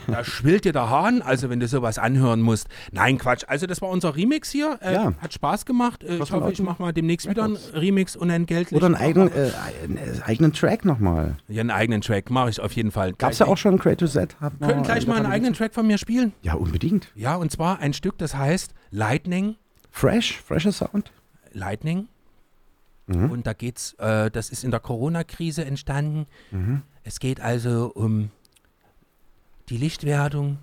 [0.07, 2.67] Da schwillt dir der Hahn, also wenn du sowas anhören musst.
[2.91, 3.45] Nein, Quatsch.
[3.47, 4.77] Also das war unser Remix hier.
[4.81, 5.13] Äh, Ja.
[5.19, 6.03] Hat Spaß gemacht.
[6.03, 8.77] Äh, ich hoffe, ich mache mal demnächst wieder einen Remix unentgeltlich.
[8.77, 9.51] Oder einen eigenen, äh,
[9.83, 11.35] einen eigenen Track nochmal.
[11.47, 13.13] Ja, einen eigenen Track mache ich auf jeden Fall.
[13.13, 14.35] Gab es ja auch schon einen Create to Z?
[14.59, 16.33] Können gleich mal einen eigenen Track von mir spielen.
[16.43, 17.07] Ja, unbedingt.
[17.15, 19.55] Ja, und zwar ein Stück, das heißt Lightning.
[19.91, 21.11] Fresh, fresher Sound.
[21.53, 22.07] Lightning.
[23.07, 26.27] Und da geht's, äh, das ist in der Corona-Krise entstanden.
[27.03, 28.31] Es geht also um
[29.69, 30.59] die Lichtwerdung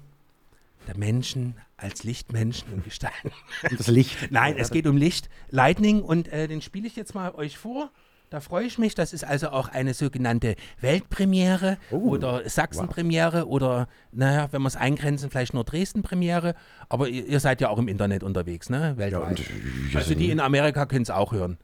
[0.86, 3.32] der Menschen als Lichtmenschen und Gestalten.
[3.70, 4.16] Und das Licht.
[4.30, 7.90] Nein, es geht um Licht, Lightning und äh, den spiele ich jetzt mal euch vor.
[8.34, 8.96] Da freue ich mich.
[8.96, 14.74] Das ist also auch eine sogenannte Weltpremiere Oh, oder Sachsenpremiere oder, naja, wenn wir es
[14.74, 16.56] eingrenzen, vielleicht nur Dresden-Premiere.
[16.88, 18.94] Aber ihr, ihr seid ja auch im Internet unterwegs, ne?
[18.96, 19.38] Weltweit.
[19.38, 21.58] und, äh, also die in Amerika können es auch hören.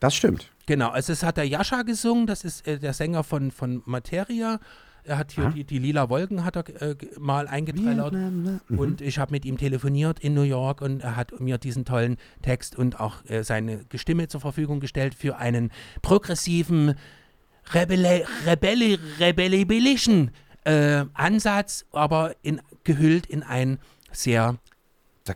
[0.00, 0.50] Das stimmt.
[0.66, 4.58] Genau, also es hat der Jascha gesungen, das ist äh, der Sänger von, von Materia.
[5.04, 8.14] Er hat hier die, die lila Wolken hat er äh, mal eingetrellert.
[8.68, 12.16] Und ich habe mit ihm telefoniert in New York und er hat mir diesen tollen
[12.42, 15.70] Text und auch äh, seine Stimme zur Verfügung gestellt für einen
[16.02, 16.94] progressiven,
[17.72, 20.30] rebelle, rebelle, rebellischen
[20.64, 23.78] äh, Ansatz, aber in, gehüllt in ein
[24.12, 24.58] sehr,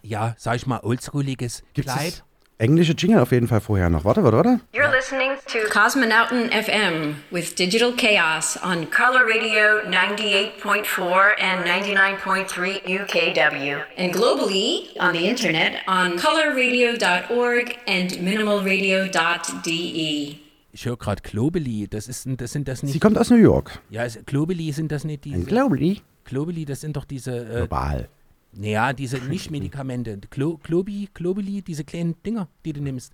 [0.03, 2.25] ja, sag ich mal, oldschooliges Kleid.
[2.63, 4.05] Englische Jingle auf jeden Fall vorher noch.
[4.05, 4.61] Warte, warte, warte.
[4.73, 13.83] You're listening to Cosmonauten FM with Digital Chaos on Color Radio 98.4 and 99.3 UKW.
[13.99, 20.37] And globally on the internet on colorradio.org and minimalradio.de.
[20.75, 23.01] Ich höre gerade Globally, das ist das sind das Sie nicht.
[23.01, 23.81] kommt aus New York.
[23.91, 25.45] Ja, Globally sind das nicht diese.
[25.45, 26.01] Globally.
[26.25, 28.09] Globally, das sind doch diese, äh, Global.
[28.53, 30.19] Naja, diese Nicht-Medikamente.
[30.31, 33.13] Glo Globi, Globally, diese kleinen Dinger, die du nimmst.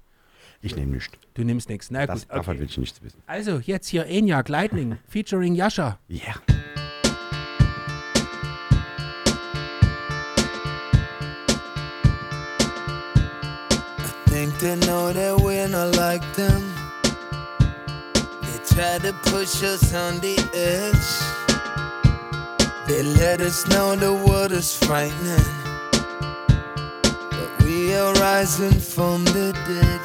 [0.61, 1.13] Ich nehme nichts.
[1.35, 1.91] Du nimmst nichts.
[1.91, 2.71] Na Das, gut, Davon will okay.
[2.73, 3.23] ich nichts wissen.
[3.27, 5.99] Also, jetzt hier Eniac Lightning featuring Yasha.
[6.09, 6.35] Yeah.
[14.39, 16.63] think they know that we're not like them.
[18.43, 21.48] They try to push us on the edge.
[22.89, 25.53] They let us know the world is frightening.
[27.31, 30.01] But we are rising from the dead.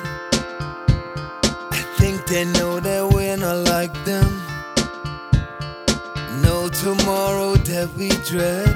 [1.71, 4.29] I think they know that we're not like them.
[6.41, 8.75] No tomorrow that we dread.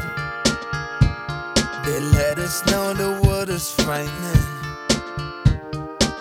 [1.86, 4.45] They let us know the world is frightening.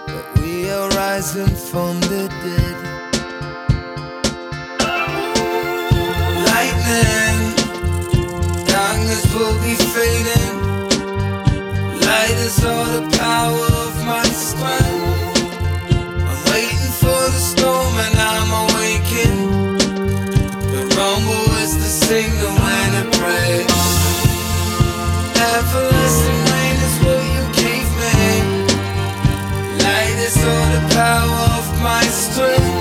[0.06, 2.76] But we are rising from the dead.
[6.48, 7.25] Lightning,
[9.16, 10.56] darkness will be fading.
[12.00, 15.52] Light is all the power of my strength.
[16.28, 19.80] I'm waiting for the storm and I'm awakened.
[20.72, 23.86] The rumble is the signal when it breaks.
[25.54, 28.22] Everlasting rain is what you gave me.
[29.84, 32.75] Light is all the power of my strength.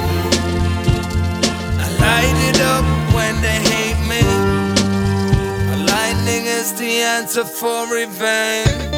[6.65, 8.94] Is the answer for revenge.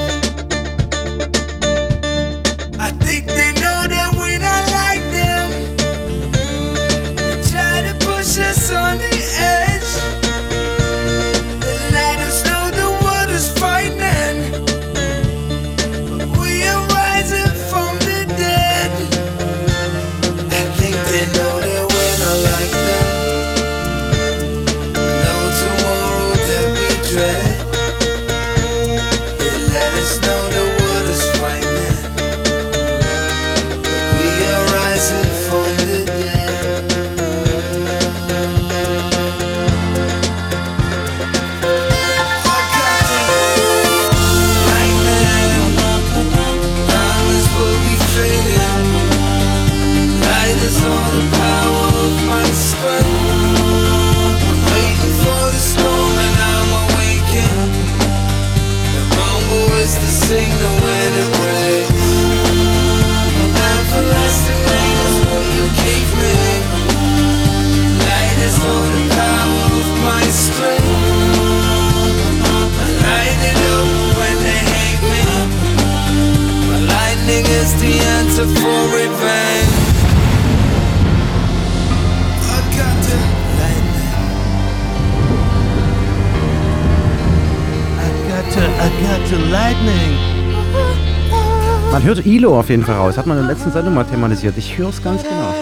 [91.91, 93.17] Man hört Ilo auf jeden Fall raus.
[93.17, 94.57] Hat man in der letzten Sendung mal thematisiert.
[94.57, 95.53] Ich höre es ganz genau.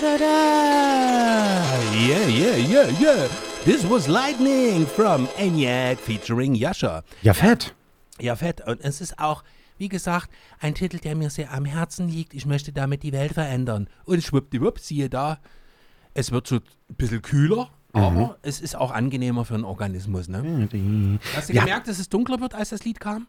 [1.93, 3.27] Yeah, yeah, yeah, yeah.
[3.63, 7.03] This was Lightning from ENIAC featuring Yasha.
[7.21, 7.73] Ja, fett.
[8.19, 8.61] Ja, fett.
[8.65, 9.43] Und es ist auch,
[9.77, 10.29] wie gesagt,
[10.59, 12.33] ein Titel, der mir sehr am Herzen liegt.
[12.33, 13.89] Ich möchte damit die Welt verändern.
[14.05, 15.39] Und schwuppdiwupp, siehe da,
[16.13, 16.61] es wird so ein
[16.95, 20.27] bisschen kühler, aber es ist auch angenehmer für den Organismus.
[20.27, 20.67] Ne?
[21.35, 21.63] Hast du Ja.
[21.63, 23.27] gemerkt, dass es dunkler wird, als das Lied kam?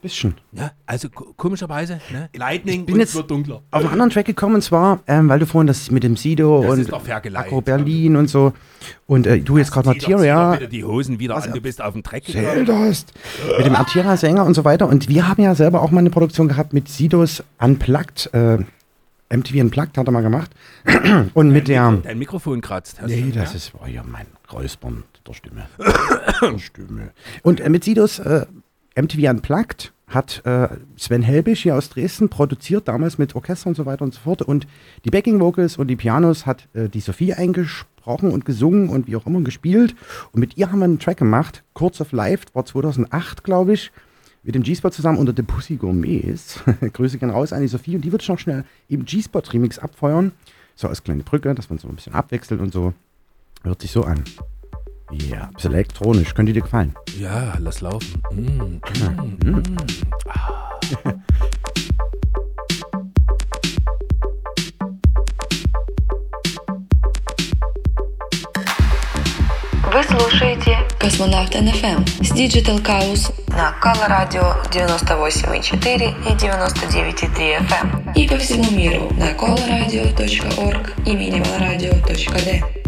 [0.00, 0.34] Bisschen.
[0.50, 2.28] Ja, also ko- komischerweise, ne?
[2.34, 3.62] Lightning bin und jetzt es wird dunkler.
[3.70, 6.60] Auf einen anderen Track gekommen und zwar, ähm, weil du vorhin das mit dem Sido
[6.62, 7.08] Das und doch.
[7.08, 8.52] Akro Berlin und so
[9.06, 10.54] und äh, du jetzt gerade doch- doch Materia.
[10.56, 12.66] wieder die Hosen wieder an, du bist auf dem gegangen.
[12.66, 13.12] Zeldost.
[13.58, 14.88] Mit dem Artierer-Sänger und so weiter.
[14.88, 18.28] Und wir haben ja selber auch mal eine Produktion gehabt mit Sidos Unplugged.
[18.34, 18.58] Äh,
[19.32, 20.50] MTV Unplugged hat er mal gemacht.
[21.34, 21.90] Und mit der.
[22.02, 23.00] Dein Mikrofon kratzt.
[23.00, 23.56] Hast Nee, du, das ja?
[23.56, 25.66] ist oh ja, mein Räuspern der Stimme.
[25.78, 27.10] der Stimme.
[27.42, 28.46] Und äh, mit Sidos äh,
[28.96, 30.68] MTV Unplugged hat äh,
[30.98, 34.42] Sven Helbisch hier aus Dresden produziert, damals mit Orchester und so weiter und so fort.
[34.42, 34.66] Und
[35.06, 39.16] die Backing Vocals und die Pianos hat äh, die Sophie eingesprochen und gesungen und wie
[39.16, 39.94] auch immer gespielt.
[40.32, 43.90] Und mit ihr haben wir einen Track gemacht, Kurz of Life, war 2008, glaube ich,
[44.42, 46.60] mit dem G-Spot zusammen unter The Pussy Gourmets.
[46.92, 50.32] Grüße gehen raus an die Sophie und die wird schon schnell im G-Spot-Remix abfeuern.
[50.74, 52.94] So als kleine Brücke, dass man so ein bisschen abwechselt und so.
[53.62, 54.24] Hört sich so an.
[55.12, 56.34] Ja, ein bisschen elektronisch.
[56.34, 56.94] Könnte dir gefallen.
[57.18, 58.22] ja, lass laufen.
[58.32, 59.76] Mm, mm, mm.
[69.92, 78.26] Вы слушаете Космонавт НФМ с Digital Chaos на Кала Радио 98,4 и 99,3 FM и
[78.26, 82.81] по всему миру на colaradio.org и minimalradio.d.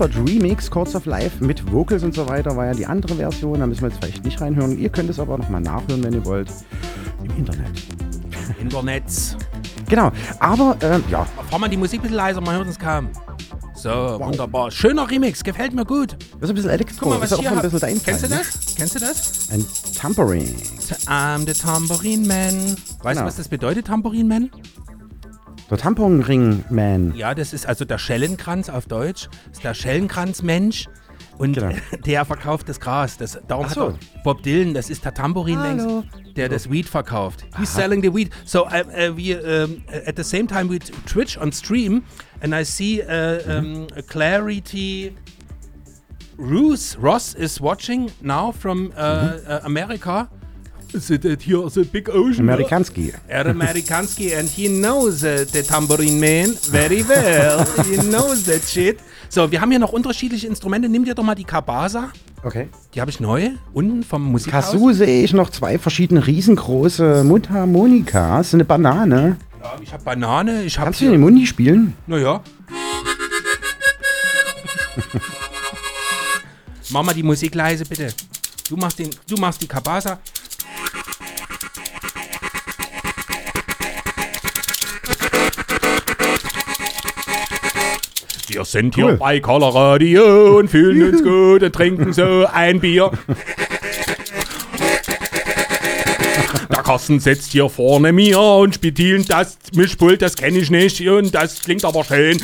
[0.00, 3.14] äh, G-Spot Remix, Courts of Life mit Vocals und so weiter, war ja die andere
[3.14, 3.60] Version.
[3.60, 4.78] Da müssen wir jetzt vielleicht nicht reinhören.
[4.78, 6.48] Ihr könnt es aber nochmal nachhören, wenn ihr wollt.
[7.24, 7.70] Im Internet.
[8.60, 9.04] Internet.
[9.88, 13.08] Genau, aber ähm, ja, Fahr mal die Musik ein bisschen leiser, man hört uns kaum.
[13.74, 14.70] So, wunderbar.
[14.70, 16.12] Schöner Remix, gefällt mir gut.
[16.12, 16.96] das ist ein bisschen Elektro.
[17.00, 18.44] Guck mal, das was ist hier auch ein bisschen dein Kennst du Fall, ne?
[18.44, 18.74] das?
[18.76, 19.48] Kennst du das?
[19.52, 19.64] Ein
[19.96, 20.54] Tampering.
[21.06, 22.54] I'm the Tambourine Man.
[22.54, 23.20] Weißt Genau.
[23.20, 24.50] du, was das bedeutet, Tambourine Man?
[25.70, 27.14] Der Tamponring-Man.
[27.14, 29.28] Ja, das ist also der Schellenkranz auf Deutsch.
[29.58, 30.86] Das ist der Schellenkranzmensch.
[31.36, 31.72] Und Genau.
[32.06, 33.16] der verkauft das Gras.
[33.16, 33.88] Das, darum hat so.
[33.88, 36.04] er Bob Dylan, das ist der Tambourinmensch, Hallo.
[36.36, 37.44] der das Weed verkauft.
[37.58, 38.30] He's selling the weed.
[38.44, 42.02] So uh, uh, we, um, at the same time we Twitch on stream
[42.40, 43.06] and I see uh,
[43.46, 43.58] Mhm.
[43.58, 45.12] um, Clarity
[46.36, 49.48] Roos, Ross is watching now from uh, Mhm.
[49.48, 50.28] uh, America.
[50.92, 52.48] Is it it here the big ocean?
[52.48, 53.12] Amerikanski.
[53.28, 57.66] Er Amerikanski and he knows uh, the tambourine man very well.
[57.84, 58.98] he knows that shit.
[59.28, 60.88] So, wir haben hier noch unterschiedliche Instrumente.
[60.88, 62.10] Nimm dir doch mal die Kabasa.
[62.42, 62.68] Okay.
[62.94, 64.72] Die habe ich neu, unten vom Musikhaus.
[64.72, 68.54] Kazoo sehe ich noch zwei verschiedene riesengroße Mundharmonikas.
[68.54, 69.36] Eine Banane.
[69.62, 71.94] Ja, ich habe Banane, ich habe Kannst du den Mundi spielen?
[72.06, 72.40] Naja.
[76.90, 78.08] Mach mal die Musik leise, bitte.
[78.68, 80.18] Du machst, den, du machst die Kabasa.
[88.48, 89.04] Wir sind Cool.
[89.10, 93.10] hier bei Color Radio und fühlen uns gut und trinken so ein Bier.
[96.70, 101.34] Der Carsten sitzt hier vorne mir und spielt das Mischpult, das kenne ich nicht und
[101.34, 102.40] das klingt aber schön.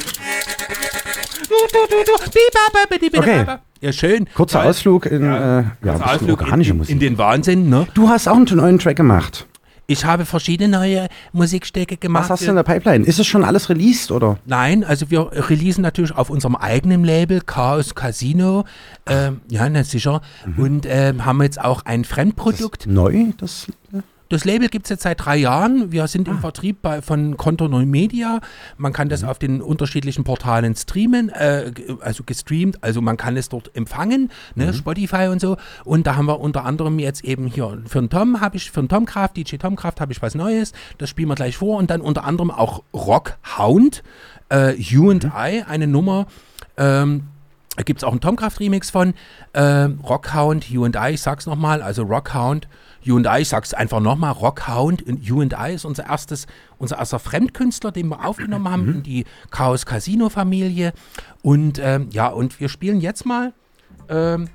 [3.16, 3.44] Okay.
[3.80, 4.26] Ja, schön.
[4.34, 4.64] Kurzer.
[4.64, 6.92] Ausflug in ja, äh, ja, Ausflug organische in, Musik.
[6.92, 7.86] in den Wahnsinn, ne?
[7.94, 9.46] du hast auch einen neuen Track gemacht.
[9.86, 12.24] Ich habe verschiedene neue Musikstücke gemacht.
[12.24, 13.04] Was hast du in der Pipeline?
[13.04, 14.38] Ist es schon alles released oder?
[14.46, 18.64] Nein, also wir releasen natürlich auf unserem eigenen Label Chaos Casino.
[19.06, 20.22] Ähm, ja, na sicher.
[20.56, 22.86] Und ähm, haben jetzt auch ein Fremdprodukt.
[22.86, 23.26] Neu?
[23.36, 23.66] Das,
[24.34, 25.92] Das Label gibt es jetzt seit drei Jahren.
[25.92, 28.40] Wir sind im Vertrieb bei, von Contour Neu Media.
[28.76, 31.70] Man kann das auf den unterschiedlichen Portalen streamen, äh,
[32.00, 32.82] also gestreamt.
[32.82, 35.56] Also man kann es dort empfangen, ne, Spotify und so.
[35.84, 38.82] Und da haben wir unter anderem jetzt eben hier für den Tom habe ich, für
[38.82, 40.72] den Tom Kraft, DJ Tom Kraft habe ich was Neues.
[40.98, 41.78] Das spielen wir gleich vor.
[41.78, 44.02] Und dann unter anderem auch Rock Hound,
[44.52, 46.26] äh, You and I, eine Nummer.
[46.76, 47.28] Ähm,
[47.76, 49.14] da gibt es auch einen Tomcraft Remix von
[49.52, 52.68] ähm, Rockhound, You and I, ich sag's nochmal, also Rockhound,
[53.04, 56.46] You and I, ich sag's einfach nochmal, Rockhound und You and I ist unser erstes,
[56.78, 60.92] unser erster Fremdkünstler, den wir aufgenommen haben in die Chaos Casino Familie.
[61.42, 63.52] Und ähm, ja, und wir spielen jetzt mal
[64.08, 64.48] ähm,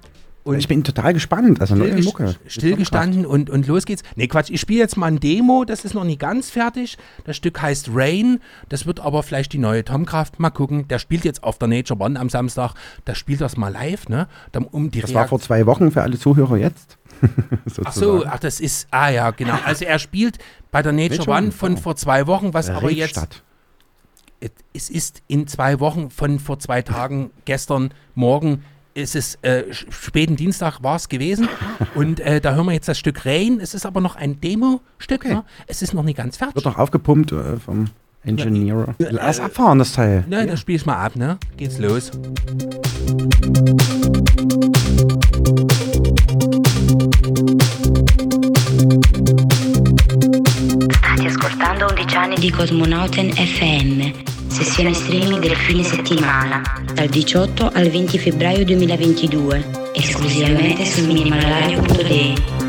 [0.45, 1.61] und ich bin total gespannt.
[1.61, 2.35] Also neue Mucke.
[2.47, 4.01] stillgestanden und, und los geht's.
[4.15, 6.97] Nee, Quatsch, ich spiele jetzt mal ein Demo, das ist noch nicht ganz fertig.
[7.25, 10.39] Das Stück heißt Rain, das wird aber vielleicht die neue Tomkraft.
[10.39, 12.73] Mal gucken, der spielt jetzt auf der Nature One am Samstag,
[13.05, 14.27] da spielt das mal live, ne?
[14.71, 16.97] Um die Das war Reak- vor zwei Wochen für alle Zuhörer jetzt.
[17.83, 19.57] Ach so, ach, das ist, ah ja, genau.
[19.65, 20.37] Also er spielt
[20.71, 21.77] bei der Nature, Nature One von oh.
[21.77, 23.43] vor zwei Wochen, was aber jetzt Rebstadt.
[24.73, 28.63] es ist in zwei Wochen von vor zwei Tagen, gestern, morgen,
[28.93, 31.47] ist es äh, sch- späten Dienstag war es gewesen.
[31.95, 33.59] Und äh, da hören wir jetzt das Stück Rain.
[33.61, 35.25] Es ist aber noch ein Demo-Stück.
[35.25, 35.35] Okay.
[35.35, 35.43] Ne?
[35.67, 36.55] Es ist noch nicht ganz fertig.
[36.55, 37.85] Wird noch aufgepumpt äh, vom
[38.23, 38.95] Engineer.
[38.97, 40.25] Lass abfahren, das Teil.
[40.27, 41.37] Ne, das spiel ich mal ab, ne?
[41.55, 42.11] Geht's los.
[43.49, 43.98] State
[51.79, 54.11] ascoltando 11 anni di Cosmonauten FM,
[54.47, 56.61] sessione streaming del fine settimana,
[56.93, 62.68] dal 18 al 20 febbraio 2022, esclusivamente su minimalradio.de.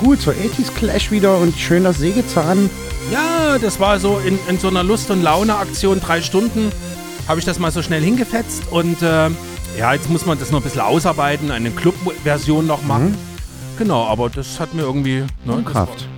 [0.00, 0.20] gut.
[0.20, 2.68] So 80s Clash wieder und schöner Sägezahn.
[3.12, 6.70] Ja, das war so in, in so einer Lust- und Laune-Aktion, drei Stunden,
[7.28, 9.28] habe ich das mal so schnell hingefetzt und äh,
[9.78, 13.16] ja, jetzt muss man das noch ein bisschen ausarbeiten, eine Club-Version noch machen.
[13.78, 15.20] Genau, aber das hat mir irgendwie...
[15.20, 16.08] Ne, das war- Kraft.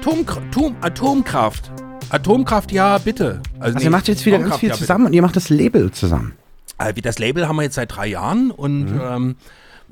[0.00, 1.70] Atomkra Atom Atomkraft.
[2.08, 3.40] Atomkraft, ja, bitte.
[3.58, 4.84] Also nee, ihr macht jetzt wieder ganz Atomkraft, viel ja, bitte.
[4.86, 6.32] zusammen und ihr macht das Label zusammen.
[6.78, 9.00] Äh, wie das Label haben wir jetzt seit drei Jahren und Mhm.
[9.02, 9.36] ähm,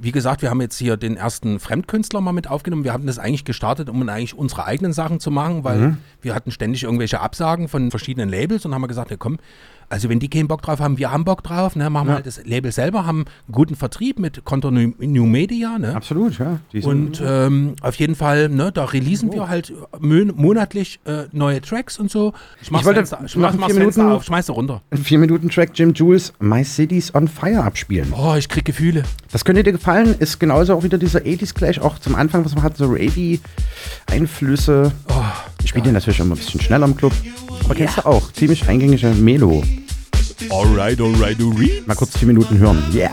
[0.00, 2.84] wie gesagt, wir haben jetzt hier den ersten Fremdkünstler mal mit aufgenommen.
[2.84, 5.96] Wir hatten das eigentlich gestartet, um eigentlich unsere eigenen Sachen zu machen, weil Mhm.
[6.22, 9.38] wir hatten ständig irgendwelche Absagen von verschiedenen Labels und haben gesagt, ja komm,
[9.90, 12.14] also wenn die keinen Bock drauf haben, wir haben Bock drauf, ne, machen wir Ja.
[12.16, 15.94] halt das Label selber, haben einen guten Vertrieb mit Konto New Media, ne?
[15.94, 16.60] Absolut, ja.
[16.82, 19.34] Und ähm, auf jeden Fall, ne, da releasen Oh.
[19.34, 22.32] wir halt mö- monatlich äh, neue Tracks und so.
[22.60, 24.82] Ich mach's wollte Fenster, ich mach, mach's vier Fenster Minuten- auf, runter.
[24.90, 28.12] einen 4-Minuten-Track Jim Jules My City's on Fire abspielen.
[28.16, 29.02] Oh, ich krieg Gefühle.
[29.32, 32.54] Das könnte dir gefallen, ist genauso auch wieder dieser 80s Clash, auch zum Anfang, was
[32.54, 34.92] man hat, so Ravey-Einflüsse.
[35.08, 35.14] Oh,
[35.62, 37.12] ich spiele den natürlich immer ein bisschen schneller im Club.
[37.64, 39.62] Aber kennst du auch, ziemlich eingängige Melo.
[40.50, 41.86] Alright, alright, alright.
[41.86, 42.82] Mal kurz 4 Minuten hören.
[42.94, 43.10] Yeah.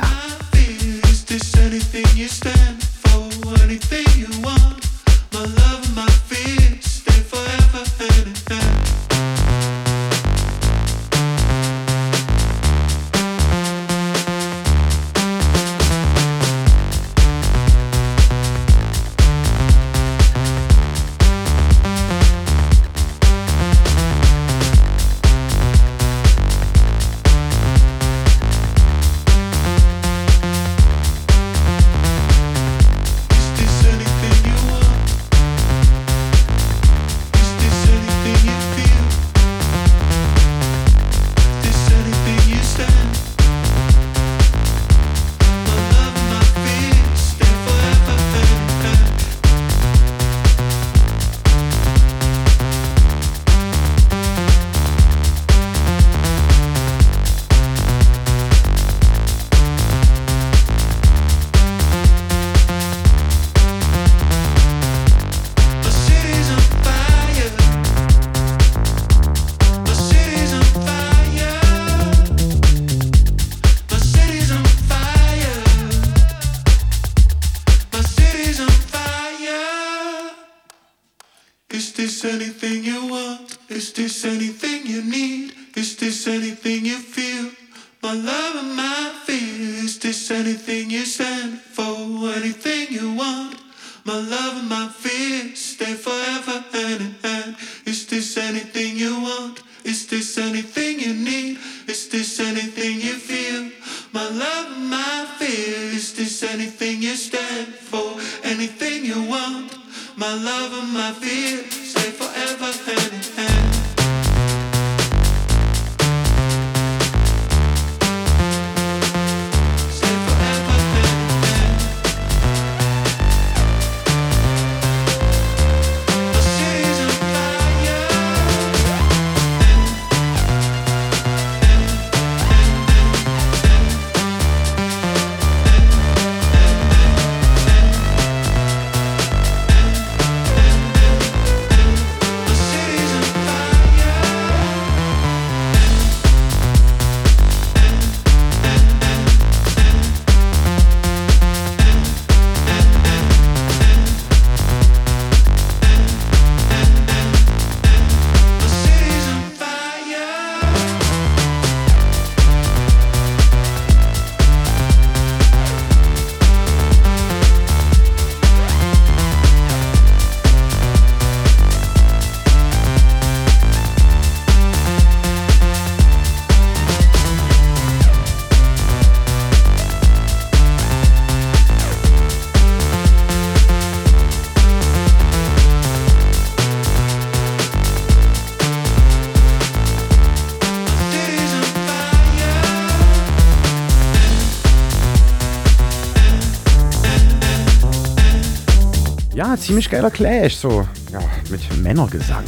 [199.65, 200.87] Ziemlich geiler Clash, so.
[201.11, 202.43] Ja, mit Männergesang.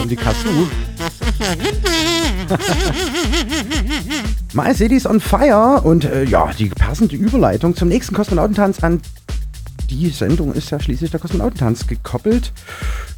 [0.00, 0.48] Und die Kasu.
[4.52, 9.00] My City's on Fire und äh, ja, die passende Überleitung zum nächsten Kosmonautentanz an
[9.90, 12.52] die Sendung ist ja schließlich der Kosmonautentanz gekoppelt.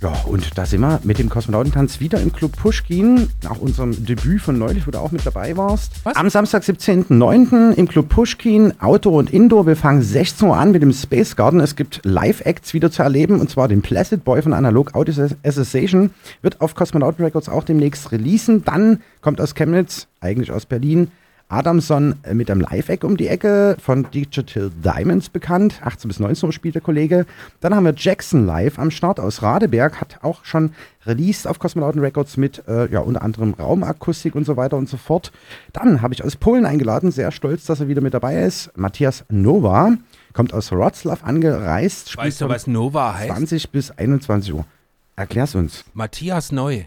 [0.03, 4.43] Ja, und da sind wir mit dem Kosmonautentanz wieder im Club Pushkin, nach unserem Debüt
[4.43, 5.93] von neulich, wo du auch mit dabei warst.
[6.05, 6.17] Was?
[6.17, 7.73] Am Samstag, 17.09.
[7.73, 9.67] im Club Pushkin, Outdoor und Indoor.
[9.67, 11.61] Wir fangen 16 Uhr an mit dem Space Garden.
[11.61, 16.11] Es gibt Live-Acts wieder zu erleben, und zwar den Placid Boy von Analog Audio Association.
[16.43, 18.65] Wird auf Cosmonauten Records auch demnächst releasen.
[18.65, 21.11] Dann kommt aus Chemnitz, eigentlich aus Berlin,
[21.49, 25.81] Adamson äh, mit einem Live-Eck um die Ecke, von Digital Diamonds bekannt.
[25.85, 27.27] 18 bis 19 Uhr spielt der Kollege.
[27.61, 30.73] Dann haben wir Jackson live am Start aus Radeberg, hat auch schon
[31.07, 34.97] released auf Cosmonauten Records mit äh, ja, unter anderem Raumakustik und so weiter und so
[34.97, 35.31] fort.
[35.73, 38.77] Dann habe ich aus Polen eingeladen, sehr stolz, dass er wieder mit dabei ist.
[38.77, 39.93] Matthias Nova
[40.33, 43.29] kommt aus Wroclaw angereist, spielt Weißt du, was Nova heißt?
[43.31, 44.67] 20 bis 21 Uhr.
[45.15, 46.83] Erklär's uns Matthias Neu.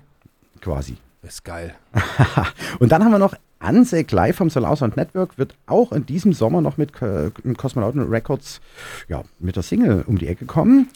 [0.62, 0.97] quasi.
[1.22, 1.76] Das ist geil.
[2.80, 6.34] Und dann haben wir noch Ansek live vom Solar Sound Network, wird auch in diesem
[6.34, 8.62] Sommer noch mit äh, Cosmonauten Records
[9.07, 10.88] ja, mit der Single um die Ecke kommen.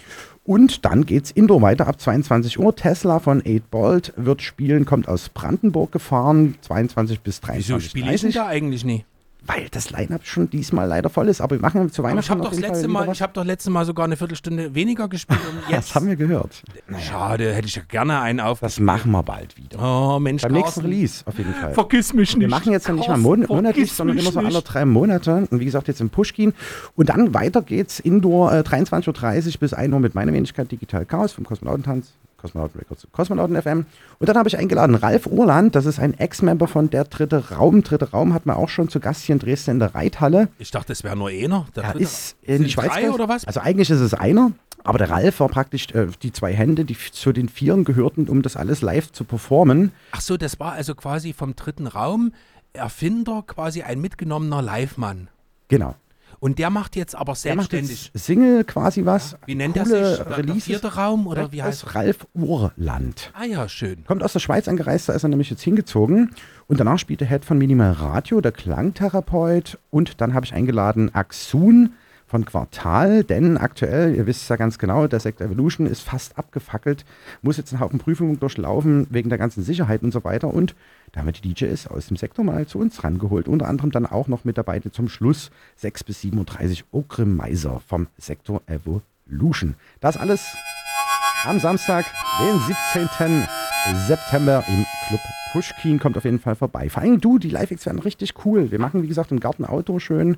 [0.46, 2.76] Und dann geht's Indoor weiter ab 22 Uhr.
[2.76, 8.14] Tesla von 8 Bolt wird spielen, kommt aus Brandenburg gefahren, 22 bis 23 Wieso spiele
[8.14, 9.06] ich denn 30, da eigentlich nie?
[9.46, 11.42] Weil das Line-Up schon diesmal leider voll ist.
[11.42, 13.70] Aber wir machen zu Aber Weihnachten ich habe doch, letzte Mal- ich hab doch letztes
[13.72, 15.40] Mal sogar eine Viertelstunde weniger gespielt.
[15.50, 15.90] Und jetzt.
[15.90, 16.64] Das haben wir gehört.
[17.00, 18.62] Schade, hätte ich ja gerne einen auf.
[18.62, 19.80] Das machen wir bald wieder.
[19.82, 20.82] Oh, Mensch, Beim nächsten.
[20.82, 21.74] Release auf jeden Fall.
[21.74, 22.42] Vergiss mich nicht.
[22.42, 25.48] Wir machen jetzt ja nicht mal mon monatlich, sondern immer so alle drei Monate.
[25.52, 26.54] Und wie gesagt, jetzt im Pushkin.
[26.96, 29.08] Und dann weiter geht's Indoor äh, 23.30
[29.48, 32.14] Uhr bis 1 Uhr mit meiner Wenigkeit Digital Chaos vom Kosmonautentanz.
[32.44, 33.86] Kosmonauten Records, Kosmonauten FM.
[34.20, 37.84] Und dann habe ich eingeladen Ralf Urland, das ist ein Ex-Member von der Dritte Raum.
[37.84, 40.50] Dritte Raum hat man auch schon zu Gast hier in Dresden in der Reithalle.
[40.60, 41.66] Ich dachte, das wäre nur einer.
[41.76, 42.92] Der Er dritte- ist in die Schweiz.
[42.92, 43.46] drei oder was?
[43.46, 44.52] Also eigentlich ist es einer,
[44.84, 48.42] aber der Ralf war praktisch äh, die zwei Hände, die zu den Vieren gehörten, um
[48.42, 49.94] das alles live zu performen.
[50.12, 52.34] Ach so, das war also quasi vom dritten Raum
[52.74, 55.30] Erfinder, quasi ein mitgenommener Live-Mann.
[55.70, 55.96] Genau.
[56.44, 58.12] Und der macht jetzt aber selbstständig.
[58.14, 59.38] jetzt Single quasi was.
[59.46, 59.94] Wie nennt er sich?
[59.96, 63.32] Der, vierte Raum oder wie Das heißt ist Ralf Urland.
[63.34, 64.04] Ah ja, schön.
[64.04, 66.36] Kommt aus der Schweiz angereist, da ist er nämlich jetzt hingezogen.
[66.68, 69.80] Und danach spielt der Head von Minimal Radio, der Klangtherapeut.
[69.90, 71.94] Und dann habe ich eingeladen Axun
[72.28, 77.06] von Quartal, denn aktuell, ihr wisst ja ganz genau, der Sect Evolution ist fast abgefackelt,
[77.42, 80.54] muss jetzt einen Haufen Prüfungen durchlaufen wegen der ganzen Sicherheit und so weiter.
[80.54, 80.76] Und
[81.14, 83.48] da haben wir die DJs aus dem Sektor mal zu uns rangeholt.
[83.48, 88.08] Unter anderem dann auch noch mit dabei zum Schluss 6 bis 37 Okre Meiser vom
[88.18, 89.76] Sektor Evolution.
[90.00, 90.44] Das alles
[91.46, 92.06] am Samstag,
[92.42, 92.60] den
[92.96, 93.48] 17.
[94.08, 95.20] September im Club
[95.52, 96.00] Pushkin.
[96.00, 96.90] Kommt auf jeden Fall vorbei.
[96.90, 98.72] Vor allem du, die Live-Acts werden richtig cool.
[98.72, 100.38] Wir machen, wie gesagt, im Garten Outdoor schön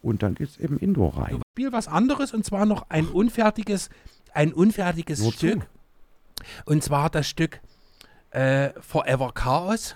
[0.00, 1.42] und dann geht's eben Indoor rein.
[1.52, 3.90] Spiel was anderes und zwar noch ein unfertiges,
[4.32, 5.30] ein unfertiges.
[5.34, 5.66] Stück.
[6.64, 7.60] Und zwar das Stück
[8.30, 9.94] äh, Forever Chaos.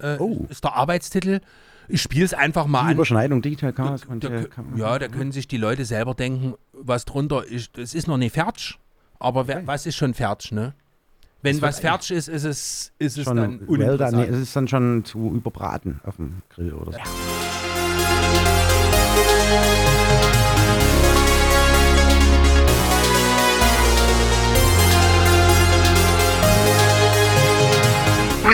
[0.00, 0.46] Äh, Oh.
[0.48, 1.40] Ist der Arbeitstitel.
[1.88, 2.94] Ich spiele es einfach mal Die an.
[2.94, 4.02] Überschneidung Digital Chaos.
[4.08, 7.76] Da, da, äh, man- ja, da können sich die Leute selber denken, was drunter ist.
[7.78, 8.78] Es ist noch nicht fertig,
[9.18, 10.72] aber wer, was ist schon fertig, ne?
[11.42, 13.66] Wenn was fertig ist, ist es, ist es dann well done.
[13.66, 14.28] Nee, uninteressant.
[14.30, 16.98] es ist dann schon zu überbraten auf dem Grill oder so.
[19.50, 19.79] Vous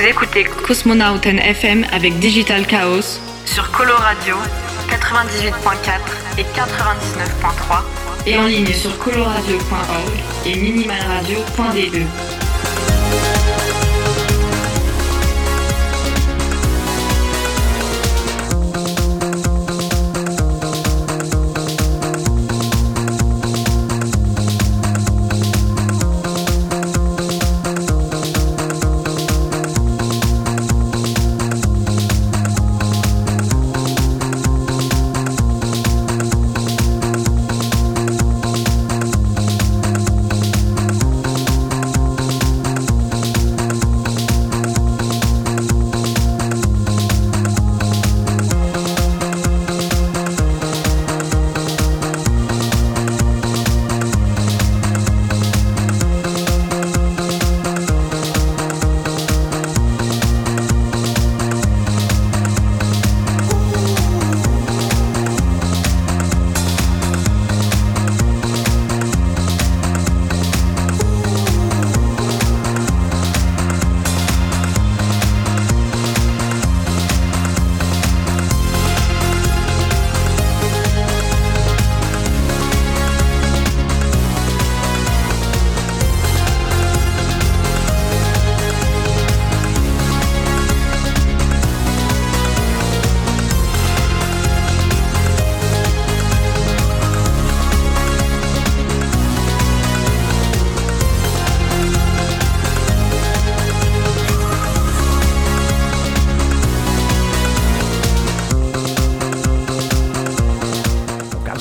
[0.07, 4.37] écoutez Cosmonauten FM avec Digital Chaos Sur Coloradio
[4.89, 7.83] 98.4 et 99.3.
[8.27, 10.13] et en ligne sur coloradio.org
[10.47, 12.46] et minimalradio.de.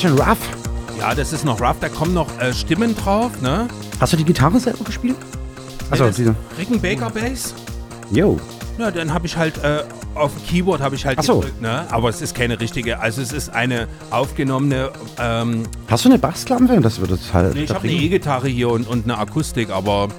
[0.07, 0.37] schön rough.
[0.99, 3.67] Ja, das ist noch rough, da kommen noch äh, Stimmen drauf, ne?
[3.99, 5.15] Hast du die Gitarre selber gespielt?
[5.89, 6.35] Achso, diese.
[6.57, 7.53] Rickenbacker Bass.
[8.11, 8.39] Yo.
[8.77, 9.83] Ja, dann habe ich halt äh,
[10.15, 11.39] auf dem Keyboard habe ich halt Ach so.
[11.39, 11.85] gedrückt, ne?
[11.91, 16.79] Aber es ist keine richtige, also es ist eine aufgenommene, ähm, Hast du eine Bassklampe?
[16.81, 17.55] Das würde es halt.
[17.55, 17.91] nee, ich habe eine.
[17.97, 20.09] E-Gitarre hier und, und eine Akustik, aber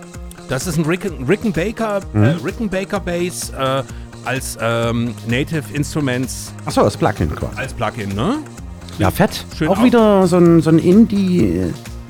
[0.49, 2.45] das ist ein Ricken, Rickenbacker, äh, Mhm.
[2.45, 3.83] Rickenbacker Bass äh,
[4.25, 7.57] als ähm, Native Instruments, Achso, das Plugin quasi.
[7.57, 8.39] als Plugin, ne?
[8.99, 9.45] Ja, fett.
[9.57, 11.63] Schön auch auf- wieder so ein, so ein Indie.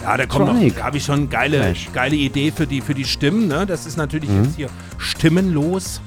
[0.02, 0.76] Ja, da kommt noch, Tronic.
[0.76, 1.88] da habe ich schon geile, Flash.
[1.92, 3.66] geile Idee für die, für die Stimmen, ne?
[3.66, 4.44] Das ist natürlich Mhm.
[4.44, 4.68] jetzt hier
[4.98, 6.00] stimmenlos.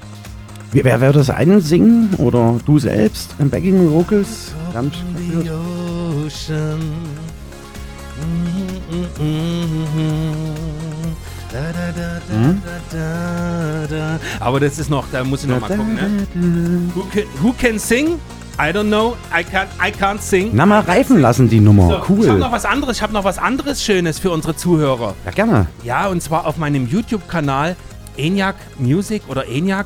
[0.71, 2.13] Wie- Wer würde das einsingen?
[2.17, 3.35] Oder du selbst?
[3.39, 4.53] Im Backing Vocals?
[4.73, 4.91] Ocean.
[14.39, 16.27] Aber das ist noch, da muss ich noch mal gucken, ne?
[16.95, 18.19] Who can, who can sing?
[18.61, 19.15] I don't know.
[19.33, 20.49] I can't, I can't sing.
[20.53, 21.83] Na, mal reifen lassen, die Nummer.
[21.83, 22.39] So, Ich habe cool.
[22.39, 22.97] noch was anderes.
[22.97, 25.15] Ich habe noch was anderes Schönes für unsere Zuhörer.
[25.25, 25.67] Ja, gerne.
[25.85, 27.77] Ja, und zwar auf meinem YouTube-Kanal
[28.17, 29.85] ENIAC Music oder ENIAC.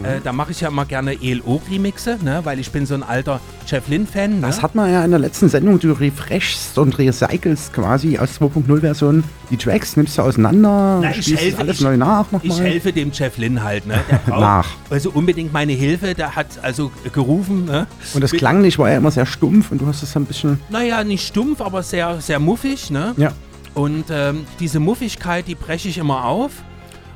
[0.00, 0.04] Mhm.
[0.06, 2.40] Äh, da mache ich ja immer gerne ELO-Remixe, ne?
[2.44, 4.40] weil ich bin so ein alter Jeff Lynne-Fan.
[4.40, 4.46] Ne?
[4.46, 5.78] Das hat man ja in der letzten Sendung.
[5.78, 11.58] Du refreshst und recycelst quasi aus 2.0-Version die Tracks, nimmst du auseinander, Na, ich helfe-
[11.58, 12.66] alles ich- neu nach Ich nochmal.
[12.66, 13.98] helfe dem Jeff Lynne halt, ne?
[14.10, 14.68] Der braucht Nach.
[14.90, 16.14] Also unbedingt meine Hilfe.
[16.14, 17.86] Der hat also gerufen, ne?
[18.14, 20.60] Und das klang nicht, war ja immer sehr stumpf und du hast es ein bisschen.
[20.70, 23.14] Naja, nicht stumpf, aber sehr, sehr muffig, ne?
[23.16, 23.32] Ja.
[23.74, 26.50] Und ähm, diese Muffigkeit, die breche ich immer auf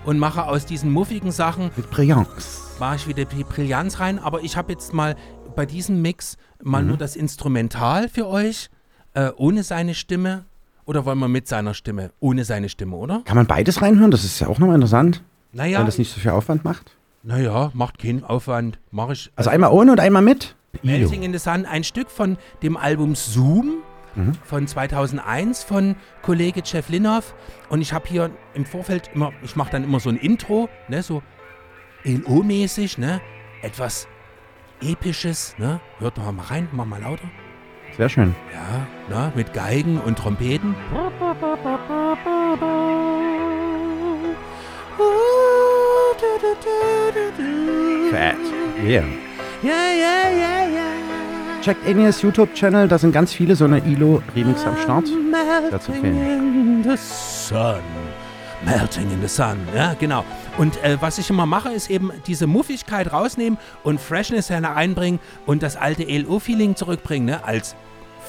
[0.05, 2.63] und mache aus diesen muffigen Sachen, Mit Brillanz.
[2.79, 4.19] Mache ich wieder die Brillanz rein.
[4.19, 5.17] Aber ich habe jetzt mal
[5.57, 6.89] bei diesem Mix mal Mhm.
[6.89, 8.71] nur das Instrumental für euch,
[9.15, 10.45] äh, ohne seine Stimme.
[10.87, 12.11] Oder wollen wir mit seiner Stimme?
[12.21, 13.23] Ohne seine Stimme, oder?
[13.25, 14.11] Kann man beides reinhören?
[14.11, 15.23] Das ist ja auch nochmal interessant,
[15.53, 16.97] Naja, weil das nicht so viel Aufwand macht.
[17.23, 18.79] naja, macht keinen Aufwand.
[18.91, 19.31] Mache ich.
[19.37, 20.57] Also einmal ohne und einmal mit.
[20.83, 23.77] Melting in the Sun, ein Stück von dem Album Zoom
[24.17, 24.33] Mhm.
[24.45, 27.35] von 2001 von Kollege Jeff Linhoff.
[27.69, 31.03] Und ich habe hier im Vorfeld immer, ich mache dann immer so ein Intro, ne,
[31.03, 31.23] so
[32.05, 33.21] LO-mäßig, ne,
[33.63, 34.07] etwas
[34.83, 35.81] Episches, ne.
[35.99, 37.31] Hört doch mal rein, mach mal lauter.
[37.97, 38.35] Sehr schön.
[38.53, 40.75] Ja, ne, mit Geigen und Trompeten.
[48.11, 48.37] Fett.
[48.85, 49.05] Yeah.
[49.63, 51.63] Ja, ja, ja, ja.
[51.63, 55.07] Checkt Enias YouTube-Channel, da sind ganz viele so eine ILO-Remix am Start.
[55.71, 56.75] Dazu fehlen.
[56.85, 57.81] in the sun.
[58.67, 60.25] Melting in the sun, ja, genau.
[60.57, 65.63] Und äh, was ich immer mache, ist eben diese Muffigkeit rausnehmen und Freshness hereinbringen und
[65.65, 67.75] das alte ELO-Feeling zurückbringen, ne, als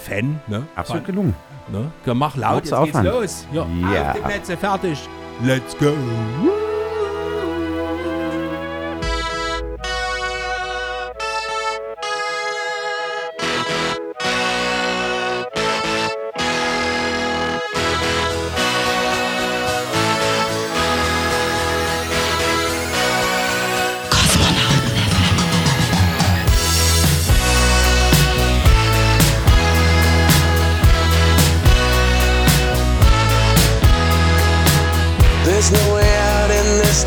[0.03, 0.63] Fan, ne?
[0.75, 1.35] Absolut Von- gelungen.
[1.67, 1.91] Ne?
[2.13, 3.21] Mach laut, Kurzer jetzt geht's Aufwand.
[3.21, 3.47] los.
[3.51, 4.09] Ja, Ja.
[4.11, 5.09] auf die Plätze, fertig.
[5.43, 5.93] Let's go.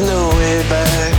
[0.01, 1.15] No way back.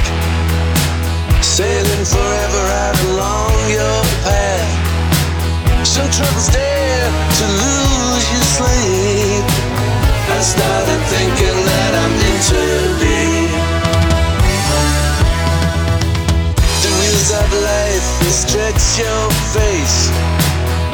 [1.43, 5.85] Sailing forever out along your path.
[5.85, 9.45] Some troubles dare to lose your sleep.
[10.31, 13.51] I started thinking that I'm in too deep.
[16.83, 20.07] The wheels of life stretch your face,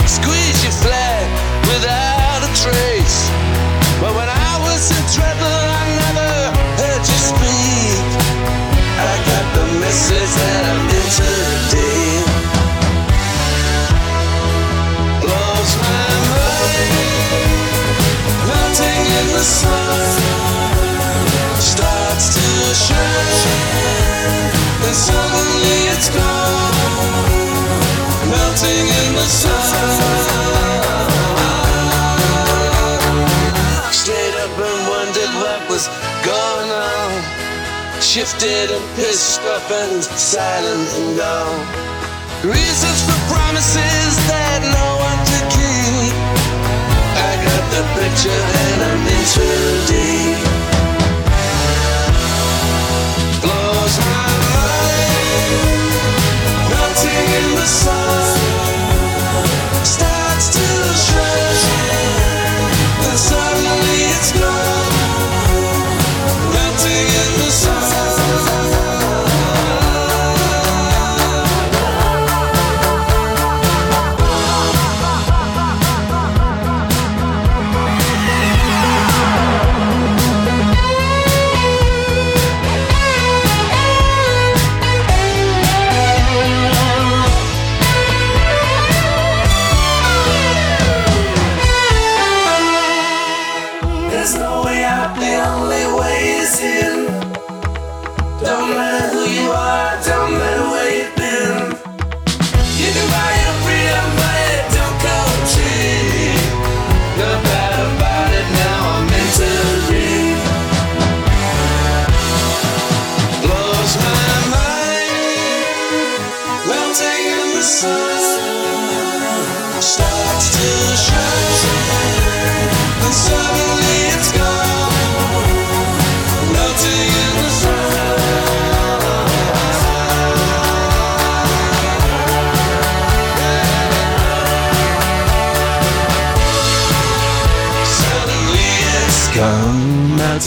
[0.09, 1.25] squeeze you flat
[1.69, 3.29] without a trace.
[4.01, 5.54] But when I was in trouble,
[38.15, 41.59] Shifted and pissed up and silent and gone.
[42.49, 45.24] Reasons for promises that no one
[47.75, 50.39] the picture and I'm in too deep.
[53.41, 55.89] Blows my mind.
[56.69, 57.94] Melting in the sun.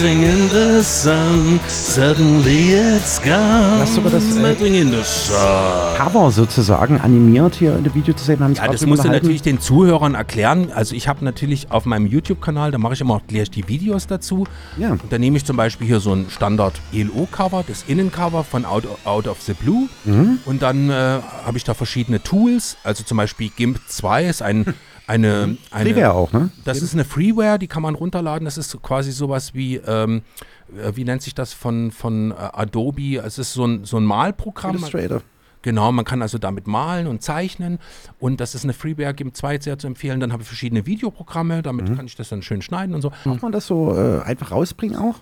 [0.00, 1.58] Melting in the sun.
[1.66, 5.36] Suddenly it's gone, Hast du aber das, äh, melting in the sun.
[5.96, 8.38] Cover sozusagen animiert hier in der Video zu sehen.
[8.54, 10.70] Ja, das musst du natürlich den Zuhörern erklären.
[10.72, 14.06] Also ich habe natürlich auf meinem YouTube-Kanal, da mache ich immer auch gleich die Videos
[14.06, 14.46] dazu.
[14.76, 14.90] Ja.
[14.90, 18.84] Und da nehme ich zum Beispiel hier so ein Standard ELO-Cover, das Innencover von Out,
[19.04, 19.88] Out of the Blue.
[20.04, 20.38] Mhm.
[20.44, 22.76] Und dann äh, habe ich da verschiedene Tools.
[22.84, 24.74] Also zum Beispiel GIMP 2 ist ein,
[25.08, 26.50] eine, eine Freeware auch, ne?
[26.64, 28.44] Das ist eine Freeware, die kann man runterladen.
[28.44, 30.22] Das ist quasi sowas wie, ähm,
[30.76, 33.16] äh, wie nennt sich das von, von äh, Adobe?
[33.16, 34.76] Es ist so ein, so ein Malprogramm.
[34.76, 35.22] Illustrator.
[35.62, 37.78] Genau, man kann also damit malen und zeichnen
[38.20, 40.20] und das ist eine Freeware GIMP 2 sehr zu empfehlen.
[40.20, 41.96] Dann habe ich verschiedene Videoprogramme, damit Mhm.
[41.96, 43.10] kann ich das dann schön schneiden und so.
[43.24, 45.16] Darf man das so äh, einfach rausbringen auch?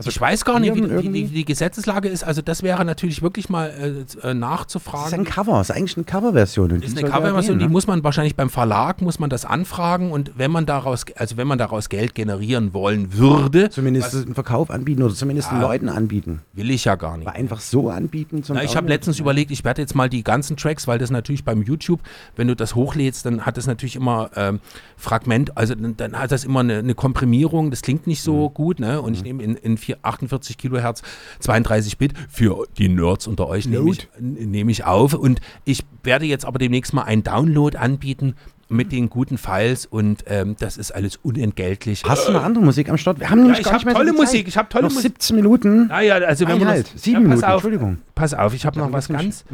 [0.00, 2.24] Also ich weiß gar nicht, wie, wie, wie die Gesetzeslage ist.
[2.24, 5.24] Also das wäre natürlich wirklich mal äh, äh, Das ist ein nachzufragen.
[5.24, 6.70] Cover, das ist eigentlich eine Coverversion.
[6.80, 7.70] ist eine ja Coverversion, die ne?
[7.70, 11.46] muss man wahrscheinlich beim Verlag muss man das anfragen und wenn man daraus, also wenn
[11.46, 15.68] man daraus Geld generieren wollen würde, Zumindest einen Verkauf anbieten oder zumindest den Ja.
[15.68, 16.40] Leuten anbieten.
[16.54, 17.28] will ich ja gar nicht.
[17.28, 20.24] Aber einfach so anbieten zum Na, ich habe letztens überlegt, ich werde jetzt mal die
[20.24, 22.00] ganzen Tracks, weil das natürlich beim YouTube,
[22.36, 24.60] wenn du das hochlädst, dann hat das natürlich immer ähm,
[24.96, 28.80] Fragment, also dann, dann hat das immer eine, eine Komprimierung, das klingt nicht so gut,
[28.80, 29.02] ne?
[29.02, 31.02] Und ich nehme in, in vier, 48 Kilohertz
[31.40, 35.84] 32 Bit für die Nerds unter euch nehme ich, n- nehme ich auf und ich
[36.02, 38.34] werde jetzt aber demnächst mal einen Download anbieten
[38.72, 42.04] mit den guten Files und ähm, das ist alles unentgeltlich.
[42.06, 43.18] Hast du eine andere Musik am Start?
[43.18, 44.84] Wir haben nämlich ich gar hab nicht mehr so tolle viel Musik, ich hab tolle
[44.84, 45.10] Noch Musik.
[45.14, 45.86] 17 Minuten.
[45.88, 46.94] Naja, also wenn man halt.
[46.94, 47.98] das, Sieben ja, Minuten, auf, Entschuldigung.
[48.14, 49.44] Pass auf, ich habe noch was ganz.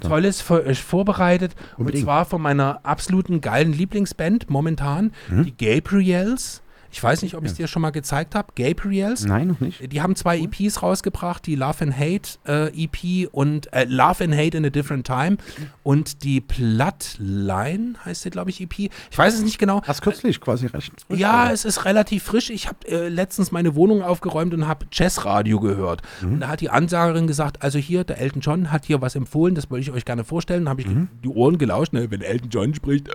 [0.00, 1.54] Tolles für euch vorbereitet.
[1.78, 2.02] Unbedingt.
[2.02, 5.44] Und zwar von meiner absoluten geilen Lieblingsband momentan, Mhm.
[5.46, 6.60] die Gabriels.
[6.98, 8.48] Ich weiß nicht, ob ich es dir schon mal gezeigt habe.
[8.56, 9.24] Gabriels.
[9.24, 9.92] Nein, noch nicht.
[9.92, 14.34] Die haben zwei EPs rausgebracht, die Love and Hate äh, EP und äh, Love and
[14.36, 15.36] Hate in a Different Time
[15.84, 18.78] und die Bloodline heißt sie, glaube ich, EP.
[18.78, 19.82] Ich weiß es nicht genau.
[19.86, 20.92] Erst kürzlich quasi recht.
[21.06, 21.52] frisch, Ja, oder?
[21.52, 22.50] es ist relativ frisch.
[22.50, 26.02] Ich habe äh, letztens meine Wohnung aufgeräumt und habe Jazzradio gehört.
[26.20, 26.32] Mhm.
[26.34, 29.54] Und da hat die Ansagerin gesagt, also hier, der Elton John hat hier was empfohlen,
[29.54, 30.68] das wollte ich euch gerne vorstellen.
[30.68, 31.08] Habe ich Mhm.
[31.22, 33.08] die Ohren gelauscht, ne, wenn Elton John spricht.
[33.08, 33.12] Äh,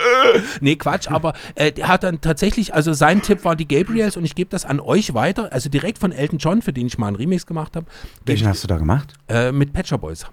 [0.62, 4.26] nee, Quatsch, aber äh, der hat dann tatsächlich, also sein Tipp war die Gabriels und
[4.26, 7.08] ich gebe das an euch weiter, also direkt von Elton John, für den ich mal
[7.08, 7.86] einen Remix gemacht habe,
[8.26, 9.14] Welchen hast du da gemacht?
[9.28, 10.26] äh, mit Patcher Boys.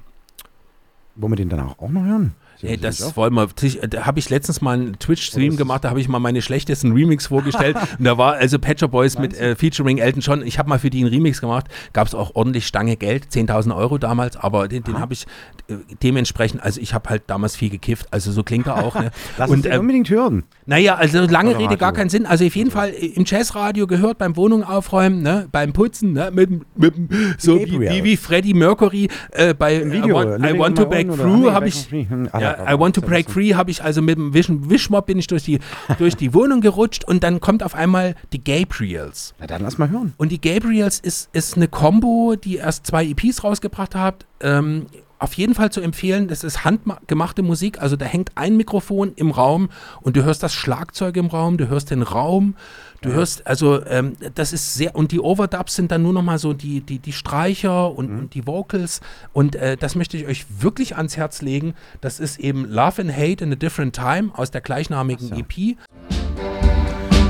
[1.17, 2.35] Wollen wir den dann auch, auch noch hören?
[2.61, 3.49] Sie- das wollen wir.
[3.89, 6.93] Da habe ich letztens mal einen Twitch-Stream das- gemacht, da habe ich mal meine schlechtesten
[6.93, 7.77] Remix vorgestellt.
[7.99, 10.47] und da war also Patcher Boys mit äh, featuring Elton John.
[10.47, 11.66] Ich habe mal für die einen Remix gemacht.
[11.93, 15.27] Gab es auch ordentlich Stange Geld, 10.000 Euro damals, aber den, den habe ich
[15.69, 18.95] äh, dementsprechend, also ich habe halt damals viel gekifft, also so klingt er auch.
[18.95, 19.11] Ne?
[19.39, 20.45] Lass uns und den ähm, unbedingt hören.
[20.66, 22.27] naja, also lange Rede, gar keinen Sinn.
[22.27, 26.31] Also auf jeden Fall äh, im Jazzradio gehört, beim Wohnung aufräumen, ne, beim Putzen, ne,
[26.32, 26.95] mit, mit,
[27.39, 30.87] so wie, wie, wie Freddie Mercury äh, bei Im I Video, Want, I want to
[30.87, 31.91] oder Through habe Back ich.
[31.91, 35.07] Hm, ah, ja, I Want to Break Free habe ich also mit dem Wisch, Wischmopp
[35.07, 35.61] bin ich durch die,
[35.99, 39.35] durch die Wohnung gerutscht und dann kommt auf einmal die Gabriels.
[39.39, 40.13] Na dann lass mal hören.
[40.17, 44.27] Und die Gabriels ist, ist eine Combo, die erst zwei EPs rausgebracht hat.
[44.41, 44.87] Ähm,
[45.21, 49.31] auf jeden Fall zu empfehlen, das ist handgemachte Musik, also da hängt ein Mikrofon im
[49.31, 49.69] Raum
[50.01, 52.57] und du hörst das Schlagzeug im Raum, du hörst den Raum,
[53.03, 56.39] du hörst, also ähm, das ist sehr, und die Overdubs sind dann nur noch mal
[56.39, 59.01] so die, die, die Streicher und, und die Vocals
[59.33, 61.75] und äh, das möchte ich euch wirklich ans Herz legen.
[62.01, 65.77] Das ist eben Love and Hate in a Different Time aus der gleichnamigen E EP.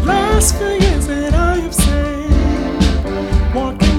[0.05, 3.90] Last few years that I have seen,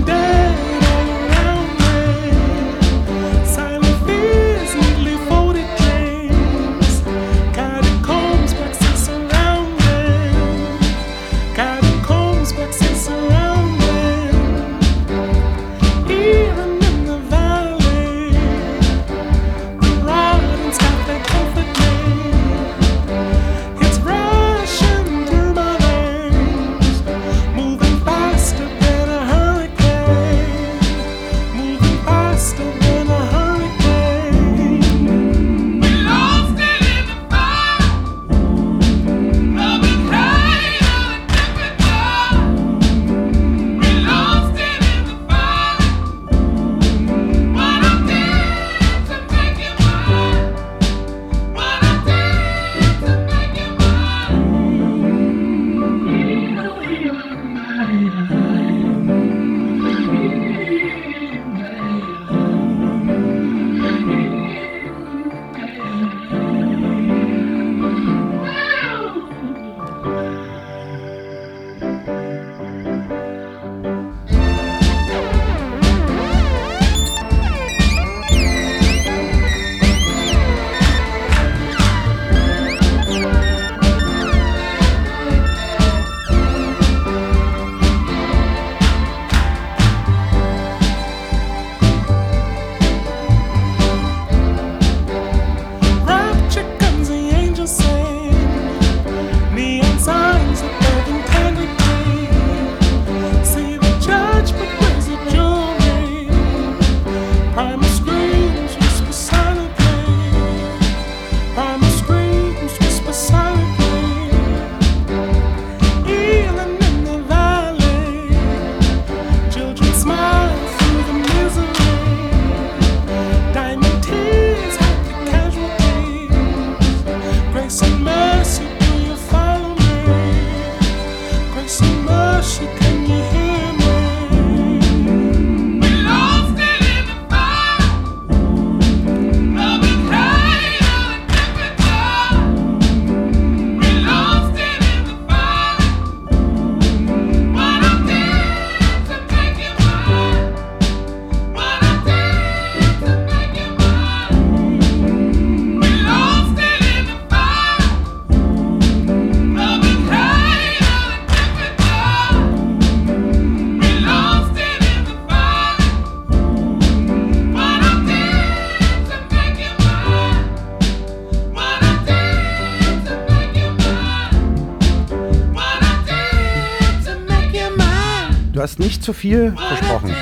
[179.11, 180.15] zu viel versprochen.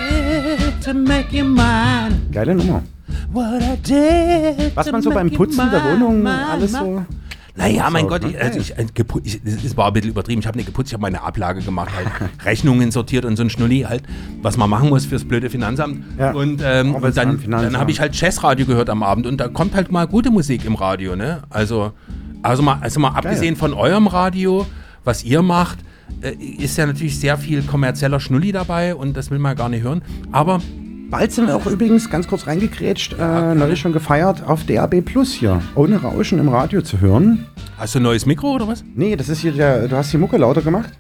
[2.32, 2.82] Geile Nummer.
[3.32, 7.06] Was man so beim Putzen der Wohnung alles so.
[7.56, 8.86] Naja, mein So, Gott, ich, also ich, äh,
[9.24, 10.40] ich, es war ein bisschen übertrieben.
[10.40, 12.08] Ich habe nicht geputzt, ich habe meine Ablage gemacht, halt
[12.46, 14.04] Rechnungen sortiert und so ein Schnulli halt,
[14.42, 16.06] was man machen muss fürs blöde Finanzamt.
[16.18, 17.74] Ja, Und, ähm, und dann, Finanzamt.
[17.74, 20.64] dann habe ich halt Jazzradio gehört am Abend und da kommt halt mal gute Musik
[20.64, 21.42] im Radio, ne?
[21.50, 21.92] Also,
[22.44, 24.66] also mal, also mal abgesehen von eurem Radio,
[25.04, 25.80] was ihr macht,
[26.22, 29.84] äh, ist ja natürlich sehr viel kommerzieller Schnulli dabei und das will man gar nicht
[29.84, 30.02] hören.
[30.32, 30.62] Aber
[31.10, 35.34] Bald sind wir auch übrigens ganz kurz reingekrätscht, äh, neulich schon gefeiert, auf DAB Plus
[35.34, 35.60] hier.
[35.74, 37.48] Ohne Rauschen im Radio zu hören.
[37.80, 38.84] hast du ein neues Mikro oder was?
[38.94, 40.92] Nee, das ist hier der, du hast die Mucke lauter gemacht.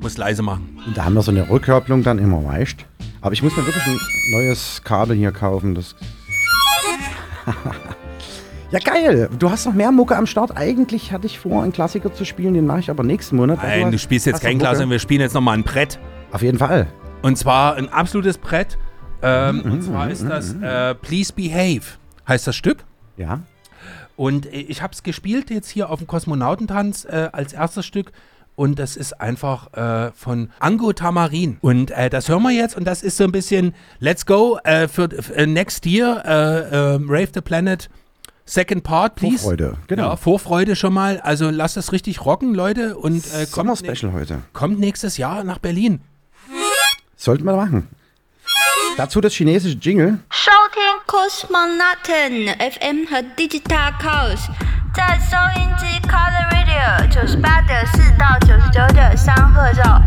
[0.00, 0.78] Muss leise machen.
[0.86, 2.84] Und da haben wir so eine Rückkopplung dann immer weicht.
[3.22, 3.98] Aber ich muss mir wirklich ein
[4.32, 5.74] neues Kabel hier kaufen.
[5.74, 5.94] Das
[8.72, 9.28] ja, geil.
[9.38, 10.56] Du hast noch mehr Mucke am Start.
[10.56, 12.54] Eigentlich hatte ich vor, einen Klassiker zu spielen.
[12.54, 13.58] Den mache ich aber nächsten Monat.
[13.62, 14.76] Nein, du hast- spielst jetzt hast kein noch Glas, Mucke?
[14.78, 15.98] sondern wir spielen jetzt nochmal ein Brett.
[16.32, 16.86] Auf jeden Fall.
[17.22, 18.78] Und zwar ein absolutes Brett.
[19.22, 21.82] Ähm, Mhm, und zwar ist das äh, Please Behave,
[22.26, 22.78] heißt das Stück.
[23.16, 23.40] Ja.
[24.16, 28.10] Und ich habe es gespielt jetzt hier auf dem Kosmonautentanz äh, als erstes Stück.
[28.54, 31.56] Und das ist einfach äh, von Ango Tamarin.
[31.62, 32.76] Und äh, das hören wir jetzt.
[32.76, 35.04] Und das ist so ein bisschen Let's Go äh, für,
[35.34, 36.76] äh, Next Year, äh,
[37.08, 37.88] Rave the Planet.
[38.45, 39.39] Second Part, please.
[39.39, 40.09] Vorfreude, genau.
[40.09, 41.19] Ja, Vorfreude schon mal.
[41.19, 42.95] Also lasst es richtig rocken, Leute.
[42.97, 44.41] Und äh, kommt, Sommer-Special heute.
[44.53, 45.99] kommt nächstes Jahr nach Berlin.
[47.17, 47.89] Sollten wir machen.
[48.95, 50.19] Dazu das chinesische Jingle.
[50.31, 54.39] 收听 Cosmonauten FM 和 Digital Chaos，
[54.95, 60.01] 在收音机 Color Radio 九十八点四到九十九点三赫兆，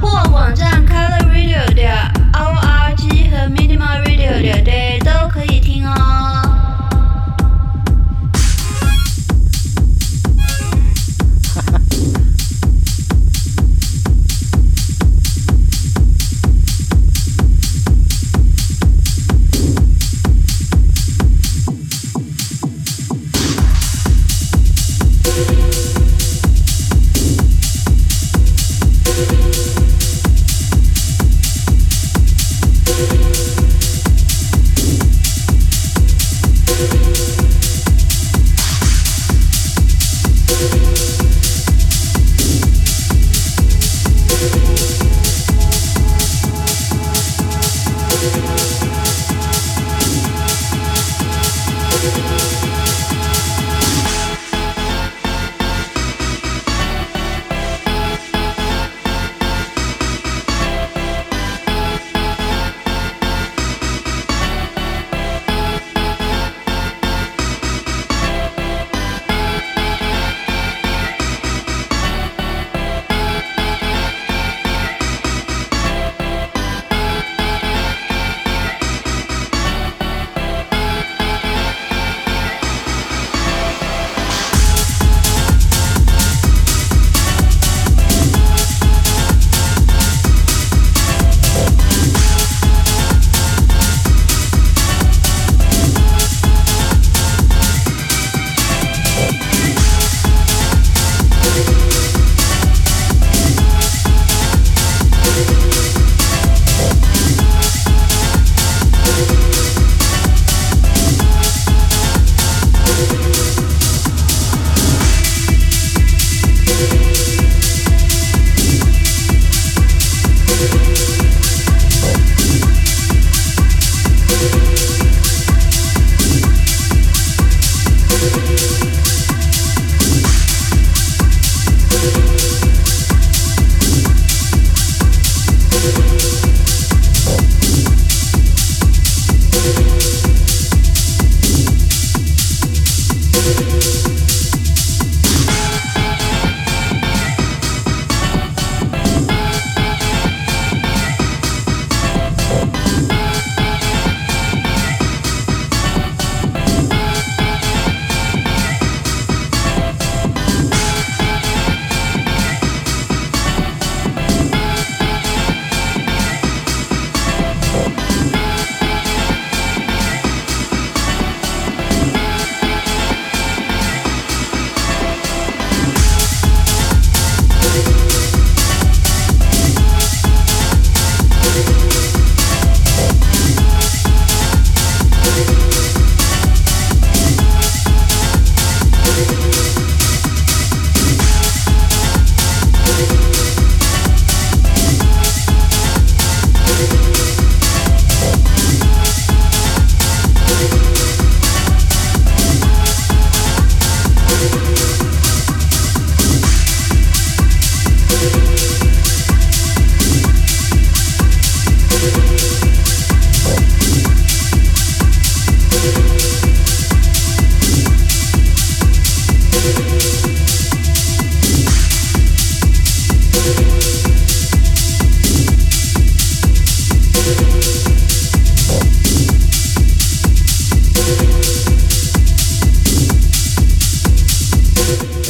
[0.00, 1.94] 或网站 Color Radio 点
[2.32, 6.35] org 和 Minimal Radio 点 day 都可以听哦。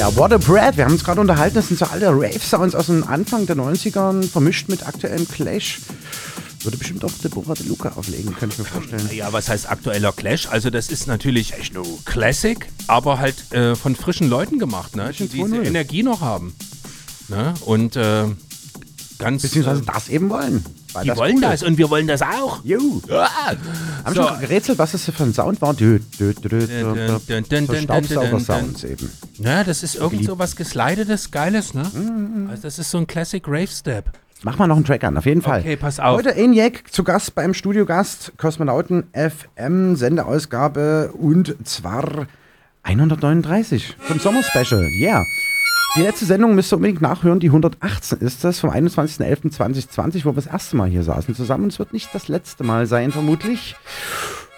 [0.08, 0.78] Ja, What a Bread.
[0.78, 1.56] Wir haben uns gerade unterhalten.
[1.56, 5.80] Das sind so alte Rave-Sounds aus dem Anfang der 90ern, vermischt mit aktuellem Clash.
[6.64, 9.10] Würde bestimmt auch Deborah De Luca auflegen, könnte ich mir vorstellen.
[9.14, 10.48] Ja, was heißt aktueller Clash?
[10.48, 11.54] Also das ist natürlich
[12.06, 12.58] Classic,
[12.88, 15.12] aber halt äh, von frischen Leuten gemacht, ne?
[15.12, 15.64] die diese 2.0.
[15.64, 16.56] Energie noch haben.
[17.28, 17.54] Ne?
[17.66, 18.26] Und äh,
[19.20, 19.42] ganz...
[19.42, 20.64] Beziehungsweise äh, das eben wollen.
[20.94, 22.64] Weil die wollen Coole das und wir wollen das auch.
[22.64, 23.02] Juhu.
[23.08, 23.30] Ja.
[24.06, 24.28] Haben So.
[24.28, 25.74] schon gerätselt, was das für ein Sound war?
[25.74, 26.62] Dö, dö, dö,
[27.66, 29.12] So Staubsauger-Sounds eben.
[29.38, 31.84] Ne, das ist irgend so was Geslidetes, Geiles, ne?
[31.94, 32.48] Mhm.
[32.50, 34.12] Also das ist so ein Classic Rave Step.
[34.44, 35.62] Mach mal noch einen Track an, auf jeden Fall.
[35.62, 36.18] Okay, pass auf.
[36.18, 42.28] Heute ENIAC zu Gast beim Studiogast Kosmonauten FM Sendeausgabe und zwar
[42.84, 44.88] 139 vom Sommerspecial.
[45.02, 45.24] Yeah.
[45.96, 47.40] Die letzte Sendung müsst ihr unbedingt nachhören.
[47.40, 51.70] Die 118 ist das vom 21.11.2020, wo wir das erste Mal hier saßen zusammen.
[51.70, 53.76] Es wird nicht das letzte Mal sein, vermutlich.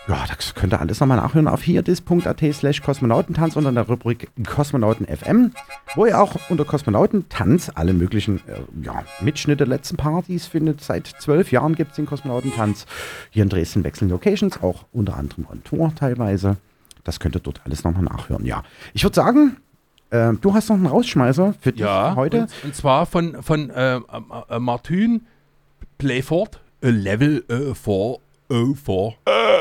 [0.10, 5.06] Ja, das könnt ihr alles nochmal nachhören auf hierdis.at slash Kosmonautentanz unter der Rubrik Kosmonauten
[5.06, 5.52] FM,
[5.96, 10.82] wo ihr auch unter Kosmonautentanz alle möglichen äh, ja, Mitschnitte der letzten Partys findet.
[10.82, 12.88] Seit zwölf Jahren gibt es den Kosmonautentanz.
[13.30, 16.58] Hier in Dresden wechseln Locations, auch unter anderem on Tour teilweise.
[17.04, 18.46] Das könnt ihr dort alles nochmal nachhören.
[18.46, 18.64] Ja,
[18.94, 19.58] ich würde sagen,
[20.12, 22.42] äh, du hast noch einen Rausschmeißer für dich Ja, heute.
[22.42, 24.02] Und, und zwar von, von äh, äh,
[24.50, 25.26] äh, Martin
[25.98, 29.14] Playford, äh, Level äh, 404.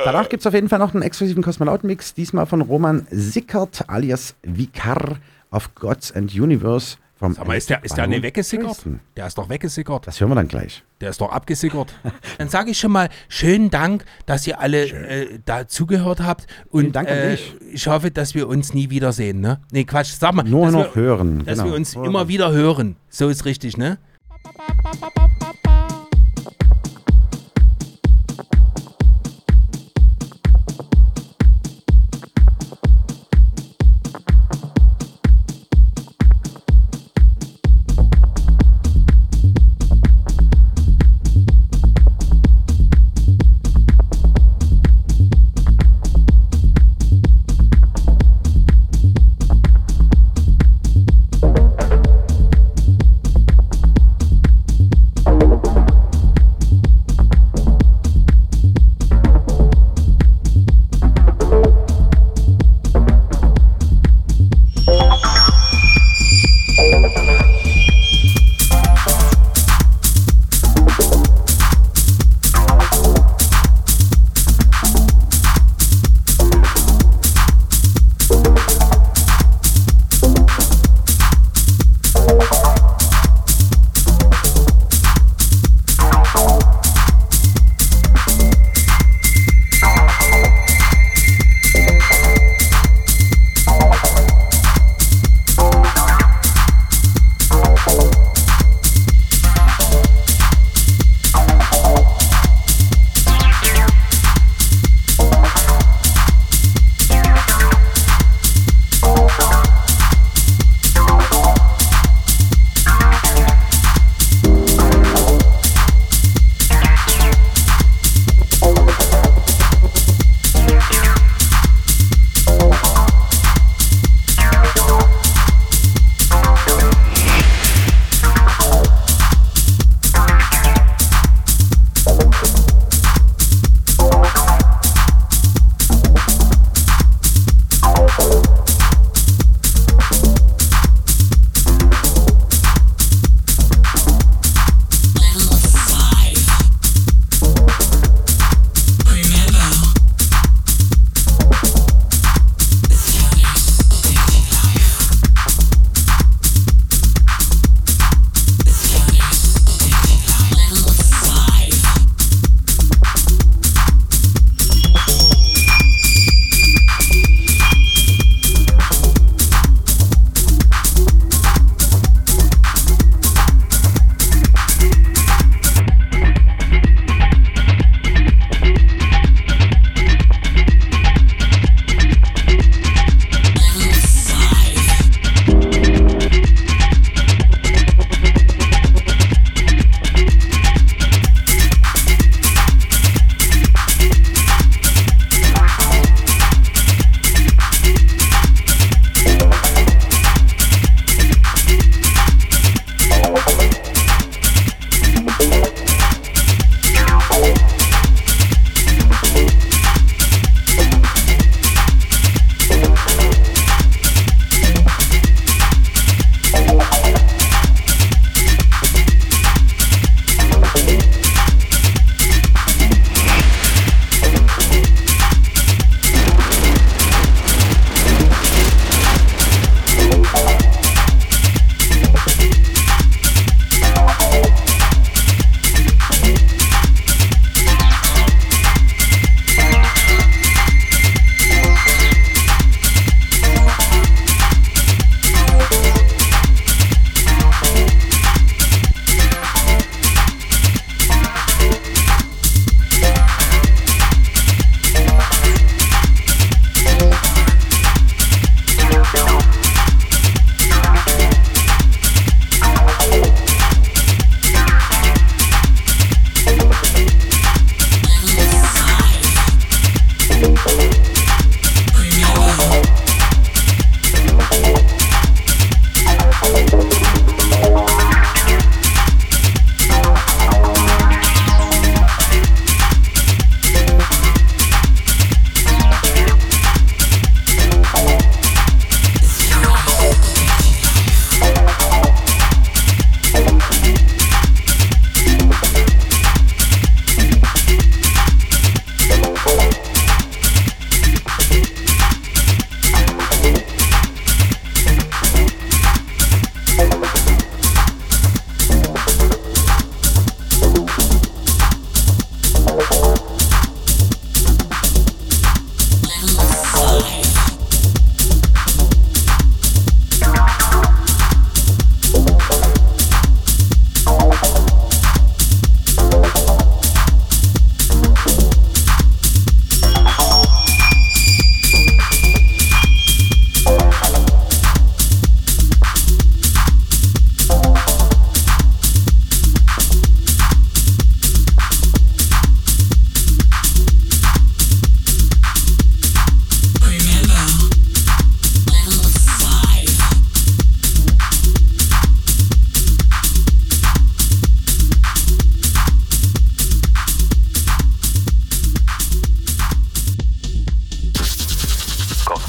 [0.04, 4.34] Danach gibt es auf jeden Fall noch einen exklusiven Kosmonauten-Mix, diesmal von Roman Sickert alias
[4.42, 5.16] Vicar
[5.50, 6.96] of Gods and Universe.
[7.18, 8.78] Vom Sag mal, ist der, ist der nicht weggesickert?
[9.16, 10.06] Der ist doch weggesickert.
[10.06, 10.84] Das hören wir dann gleich.
[11.00, 11.92] Der ist doch abgesickert.
[12.38, 16.46] Dann sage ich schon mal schönen Dank, dass ihr alle äh, da zugehört habt.
[16.70, 17.56] Und Dank an äh, dich.
[17.72, 19.40] ich hoffe, dass wir uns nie wiedersehen.
[19.40, 19.60] Ne?
[19.72, 20.44] Nee, Quatsch, sag mal.
[20.44, 21.44] Nur dass noch wir, hören.
[21.44, 21.70] Dass genau.
[21.70, 22.94] wir uns immer wieder hören.
[23.08, 23.98] So ist richtig, ne?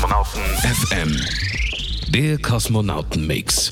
[0.10, 1.16] Kosmonauten FM.
[2.12, 3.72] Der Kosmonautenmix.